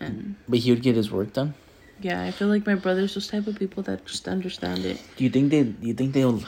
And 0.00 0.36
but 0.48 0.60
he 0.60 0.70
would 0.70 0.82
get 0.82 0.96
his 0.96 1.10
work 1.10 1.32
done 1.32 1.54
yeah, 2.00 2.22
I 2.22 2.32
feel 2.32 2.48
like 2.48 2.66
my 2.66 2.74
brother's 2.74 3.14
those 3.14 3.28
type 3.28 3.46
of 3.46 3.56
people 3.56 3.84
that 3.84 4.04
just 4.06 4.26
understand 4.26 4.84
it. 4.84 5.00
do 5.16 5.22
you 5.22 5.30
think 5.30 5.50
they 5.50 5.62
do 5.62 5.86
you 5.86 5.94
think 5.94 6.12
they'll 6.12 6.42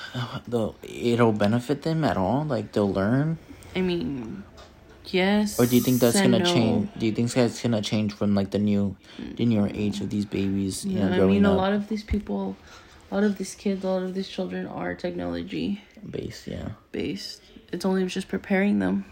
they'll 0.49 0.75
it'll 0.83 1.33
benefit 1.33 1.83
them 1.83 2.03
at 2.03 2.17
all 2.17 2.45
like 2.45 2.73
they'll 2.73 2.93
learn 2.93 3.38
I 3.77 3.81
mean, 3.81 4.45
yes. 5.12 5.59
Or 5.59 5.67
do 5.67 5.77
you 5.77 5.83
think 5.83 6.01
that's 6.01 6.21
gonna 6.21 6.38
no. 6.38 6.45
change? 6.45 6.88
Do 6.97 7.07
you 7.07 7.12
think 7.12 7.33
that's 7.33 7.61
gonna 7.62 7.83
change 7.83 8.12
from 8.14 8.35
like 8.35 8.51
the 8.51 8.59
new, 8.59 8.97
the 9.37 9.45
newer 9.45 9.71
age 9.75 10.01
of 10.01 10.11
these 10.11 10.25
babies? 10.25 10.85
You 10.85 10.99
Yeah, 11.01 11.09
know, 11.17 11.25
I 11.25 11.27
mean, 11.27 11.45
a 11.45 11.51
up 11.53 11.59
lot 11.59 11.73
of 11.73 11.88
these 11.88 12.03
people, 12.05 12.57
a 13.11 13.14
lot 13.14 13.25
of 13.25 13.37
these 13.38 13.55
kids, 13.55 13.85
a 13.85 13.88
lot 13.88 14.03
of 14.03 14.14
these 14.14 14.29
children 14.29 14.67
are 14.67 14.95
technology 14.95 15.83
based. 16.09 16.47
Yeah, 16.47 16.71
based. 16.93 17.43
It's 17.73 17.85
only 17.85 18.07
just 18.07 18.29
preparing 18.29 18.79
them 18.79 19.05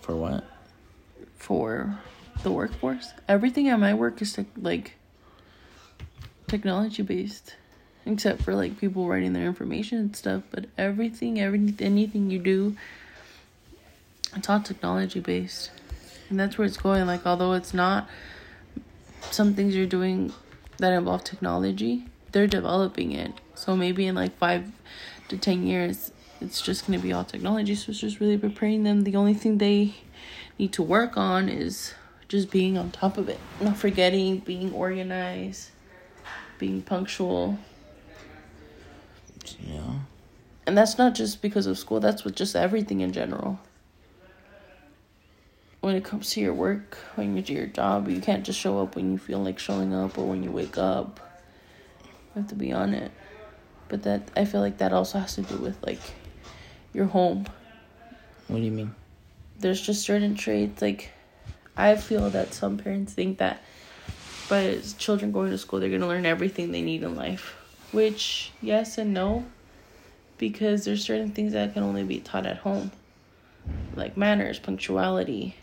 for 0.00 0.14
what? 0.14 0.44
for 1.44 1.98
the 2.42 2.50
workforce. 2.50 3.12
Everything 3.28 3.68
at 3.68 3.78
my 3.78 3.92
work 3.92 4.22
is 4.22 4.32
tech 4.32 4.46
like 4.56 4.94
technology 6.48 7.02
based, 7.02 7.54
except 8.06 8.42
for 8.42 8.54
like 8.54 8.78
people 8.78 9.06
writing 9.06 9.34
their 9.34 9.46
information 9.46 9.98
and 9.98 10.16
stuff. 10.16 10.42
But 10.50 10.66
everything, 10.78 11.38
every 11.38 11.74
anything 11.80 12.30
you 12.30 12.38
do, 12.38 12.76
it's 14.36 14.48
all 14.48 14.60
technology 14.60 15.20
based, 15.20 15.70
and 16.28 16.38
that's 16.38 16.58
where 16.58 16.66
it's 16.66 16.76
going. 16.76 17.06
Like 17.06 17.26
although 17.26 17.52
it's 17.52 17.74
not, 17.74 18.08
some 19.30 19.54
things 19.54 19.74
you're 19.74 19.86
doing 19.86 20.32
that 20.78 20.92
involve 20.92 21.24
technology, 21.24 22.06
they're 22.32 22.46
developing 22.46 23.12
it. 23.12 23.32
So 23.54 23.76
maybe 23.76 24.06
in 24.06 24.14
like 24.14 24.36
five 24.38 24.70
to 25.28 25.38
ten 25.38 25.66
years, 25.66 26.12
it's 26.40 26.60
just 26.60 26.86
gonna 26.86 26.98
be 26.98 27.12
all 27.12 27.24
technology. 27.24 27.74
So 27.74 27.90
it's 27.90 28.00
just 28.00 28.20
really 28.20 28.38
preparing 28.38 28.82
them. 28.82 29.02
The 29.02 29.16
only 29.16 29.34
thing 29.34 29.58
they 29.58 29.94
need 30.58 30.72
to 30.72 30.82
work 30.82 31.16
on 31.16 31.48
is 31.48 31.94
just 32.28 32.50
being 32.50 32.76
on 32.78 32.90
top 32.90 33.18
of 33.18 33.28
it, 33.28 33.38
not 33.60 33.76
forgetting, 33.76 34.38
being 34.38 34.72
organized, 34.72 35.70
being 36.58 36.82
punctual. 36.82 37.58
Yeah, 39.60 39.98
And 40.66 40.76
that's 40.76 40.96
not 40.96 41.14
just 41.14 41.42
because 41.42 41.66
of 41.66 41.78
school, 41.78 42.00
that's 42.00 42.24
with 42.24 42.34
just 42.34 42.56
everything 42.56 43.00
in 43.00 43.12
general. 43.12 43.60
When 45.84 45.96
it 45.96 46.02
comes 46.02 46.30
to 46.30 46.40
your 46.40 46.54
work, 46.54 46.96
when 47.14 47.36
you 47.36 47.42
do 47.42 47.52
your 47.52 47.66
job, 47.66 48.08
you 48.08 48.22
can't 48.22 48.42
just 48.42 48.58
show 48.58 48.80
up 48.80 48.96
when 48.96 49.12
you 49.12 49.18
feel 49.18 49.40
like 49.40 49.58
showing 49.58 49.92
up 49.92 50.16
or 50.16 50.26
when 50.26 50.42
you 50.42 50.50
wake 50.50 50.78
up. 50.78 51.20
You 52.34 52.40
have 52.40 52.48
to 52.48 52.54
be 52.54 52.72
on 52.72 52.94
it. 52.94 53.12
But 53.88 54.04
that 54.04 54.30
I 54.34 54.46
feel 54.46 54.62
like 54.62 54.78
that 54.78 54.94
also 54.94 55.18
has 55.18 55.34
to 55.34 55.42
do 55.42 55.58
with 55.58 55.76
like 55.84 56.00
your 56.94 57.04
home. 57.04 57.44
what 58.48 58.56
do 58.56 58.62
you 58.62 58.70
mean? 58.70 58.94
there's 59.58 59.78
just 59.78 60.00
certain 60.00 60.34
traits 60.34 60.80
like 60.80 61.10
I 61.76 61.96
feel 61.96 62.30
that 62.30 62.54
some 62.54 62.78
parents 62.78 63.12
think 63.12 63.36
that 63.38 63.62
by 64.48 64.78
children 64.96 65.32
going 65.32 65.50
to 65.50 65.58
school 65.58 65.80
they're 65.80 65.90
gonna 65.90 66.08
learn 66.08 66.24
everything 66.24 66.72
they 66.72 66.80
need 66.80 67.02
in 67.02 67.14
life. 67.14 67.56
Which 67.92 68.52
yes 68.62 68.96
and 68.96 69.12
no. 69.12 69.44
Because 70.38 70.86
there's 70.86 71.04
certain 71.04 71.32
things 71.32 71.52
that 71.52 71.74
can 71.74 71.82
only 71.82 72.04
be 72.04 72.20
taught 72.20 72.46
at 72.46 72.56
home. 72.56 72.90
Like 73.94 74.16
manners, 74.16 74.58
punctuality, 74.58 75.56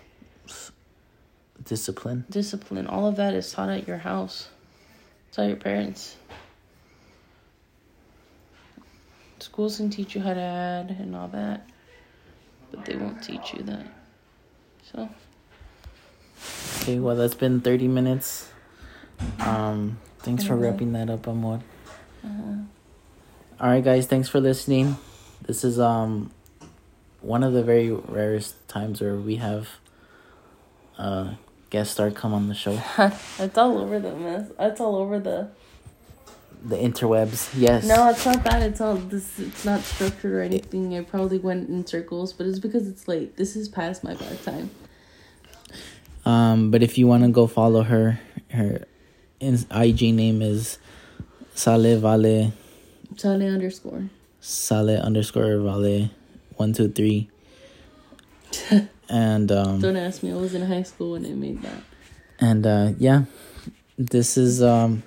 Discipline. 1.63 2.25
discipline, 2.29 2.87
all 2.87 3.07
of 3.07 3.17
that 3.17 3.33
is 3.33 3.51
taught 3.51 3.69
at 3.69 3.87
your 3.87 3.97
house. 3.97 4.49
It's 5.27 5.35
Taught 5.37 5.47
your 5.47 5.57
parents. 5.57 6.15
Schools 9.39 9.77
can 9.77 9.89
teach 9.89 10.15
you 10.15 10.21
how 10.21 10.33
to 10.33 10.39
add 10.39 10.91
and 10.99 11.15
all 11.15 11.27
that, 11.29 11.67
but 12.71 12.85
they 12.85 12.95
won't 12.95 13.23
teach 13.23 13.53
you 13.53 13.63
that. 13.63 13.85
So. 14.91 15.09
Okay, 16.81 16.99
well 16.99 17.15
that's 17.15 17.35
been 17.35 17.61
thirty 17.61 17.87
minutes. 17.87 18.49
Um, 19.39 19.99
thanks 20.19 20.43
for 20.43 20.55
wrapping 20.55 20.93
that 20.93 21.09
up, 21.09 21.27
Amor. 21.27 21.61
Uh-huh. 22.23 22.53
All 23.59 23.69
right, 23.69 23.83
guys, 23.83 24.07
thanks 24.07 24.29
for 24.29 24.39
listening. 24.39 24.97
This 25.41 25.63
is 25.63 25.79
um 25.79 26.31
one 27.21 27.43
of 27.43 27.53
the 27.53 27.63
very 27.63 27.91
rarest 27.91 28.67
times 28.67 29.01
where 29.01 29.15
we 29.15 29.35
have 29.35 29.69
a 30.97 31.37
guest 31.71 31.93
star 31.93 32.11
come 32.11 32.33
on 32.33 32.47
the 32.47 32.53
show. 32.53 32.79
it's 33.39 33.57
all 33.57 33.79
over 33.79 33.99
the 33.99 34.15
mess. 34.15 34.51
It's 34.59 34.79
all 34.79 34.97
over 34.97 35.19
the. 35.19 35.49
The 36.63 36.75
interwebs, 36.75 37.49
yes. 37.57 37.87
No, 37.87 38.07
it's 38.09 38.23
not 38.23 38.43
that. 38.43 38.61
It's 38.61 38.79
all 38.79 38.93
this. 38.93 39.39
It's 39.39 39.65
not 39.65 39.81
structured 39.81 40.31
or 40.31 40.41
anything. 40.41 40.95
I 40.95 41.01
probably 41.01 41.39
went 41.39 41.69
in 41.69 41.87
circles, 41.87 42.33
but 42.33 42.45
it's 42.45 42.59
because 42.59 42.87
it's 42.87 43.07
late. 43.07 43.35
This 43.35 43.55
is 43.55 43.67
past 43.67 44.03
my 44.03 44.13
bedtime. 44.13 44.69
Um, 46.23 46.69
but 46.69 46.83
if 46.83 46.99
you 46.99 47.07
want 47.07 47.23
to 47.23 47.29
go 47.29 47.47
follow 47.47 47.81
her, 47.81 48.19
her 48.51 48.85
in- 49.39 49.65
IG 49.71 50.13
name 50.13 50.43
is 50.43 50.77
Sale 51.55 51.99
Vale 51.99 52.53
Sale 53.17 53.41
underscore. 53.41 54.09
Sale 54.39 55.01
underscore 55.01 55.57
Vale 55.57 56.11
one 56.57 56.73
two 56.73 56.89
three. 56.89 57.27
and 59.11 59.51
um 59.51 59.79
Don't 59.79 59.97
ask 59.97 60.23
me. 60.23 60.31
I 60.31 60.35
was 60.35 60.55
in 60.55 60.63
high 60.63 60.83
school 60.83 61.11
when 61.11 61.23
they 61.23 61.33
made 61.33 61.61
that. 61.61 61.83
and 62.39 62.65
uh 62.65 62.93
yeah, 62.97 63.25
this 63.97 64.37
is 64.37 64.63
um 64.63 65.03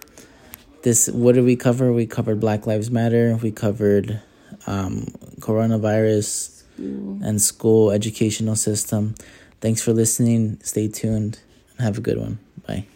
this 0.82 1.08
what 1.08 1.34
did 1.34 1.44
we 1.44 1.56
cover? 1.56 1.92
We 1.92 2.06
covered 2.06 2.38
Black 2.38 2.66
Lives 2.66 2.90
Matter. 2.90 3.36
We 3.42 3.50
covered 3.50 4.20
um 4.66 5.06
coronavirus 5.40 6.62
Ooh. 6.78 7.18
and 7.24 7.40
school 7.40 7.90
educational 7.90 8.56
system. 8.56 9.14
Thanks 9.60 9.80
for 9.82 9.92
listening. 9.92 10.60
Stay 10.62 10.88
tuned 10.88 11.40
and 11.78 11.80
have 11.84 11.98
a 11.98 12.02
good 12.02 12.18
one. 12.18 12.38
Bye. 12.66 12.86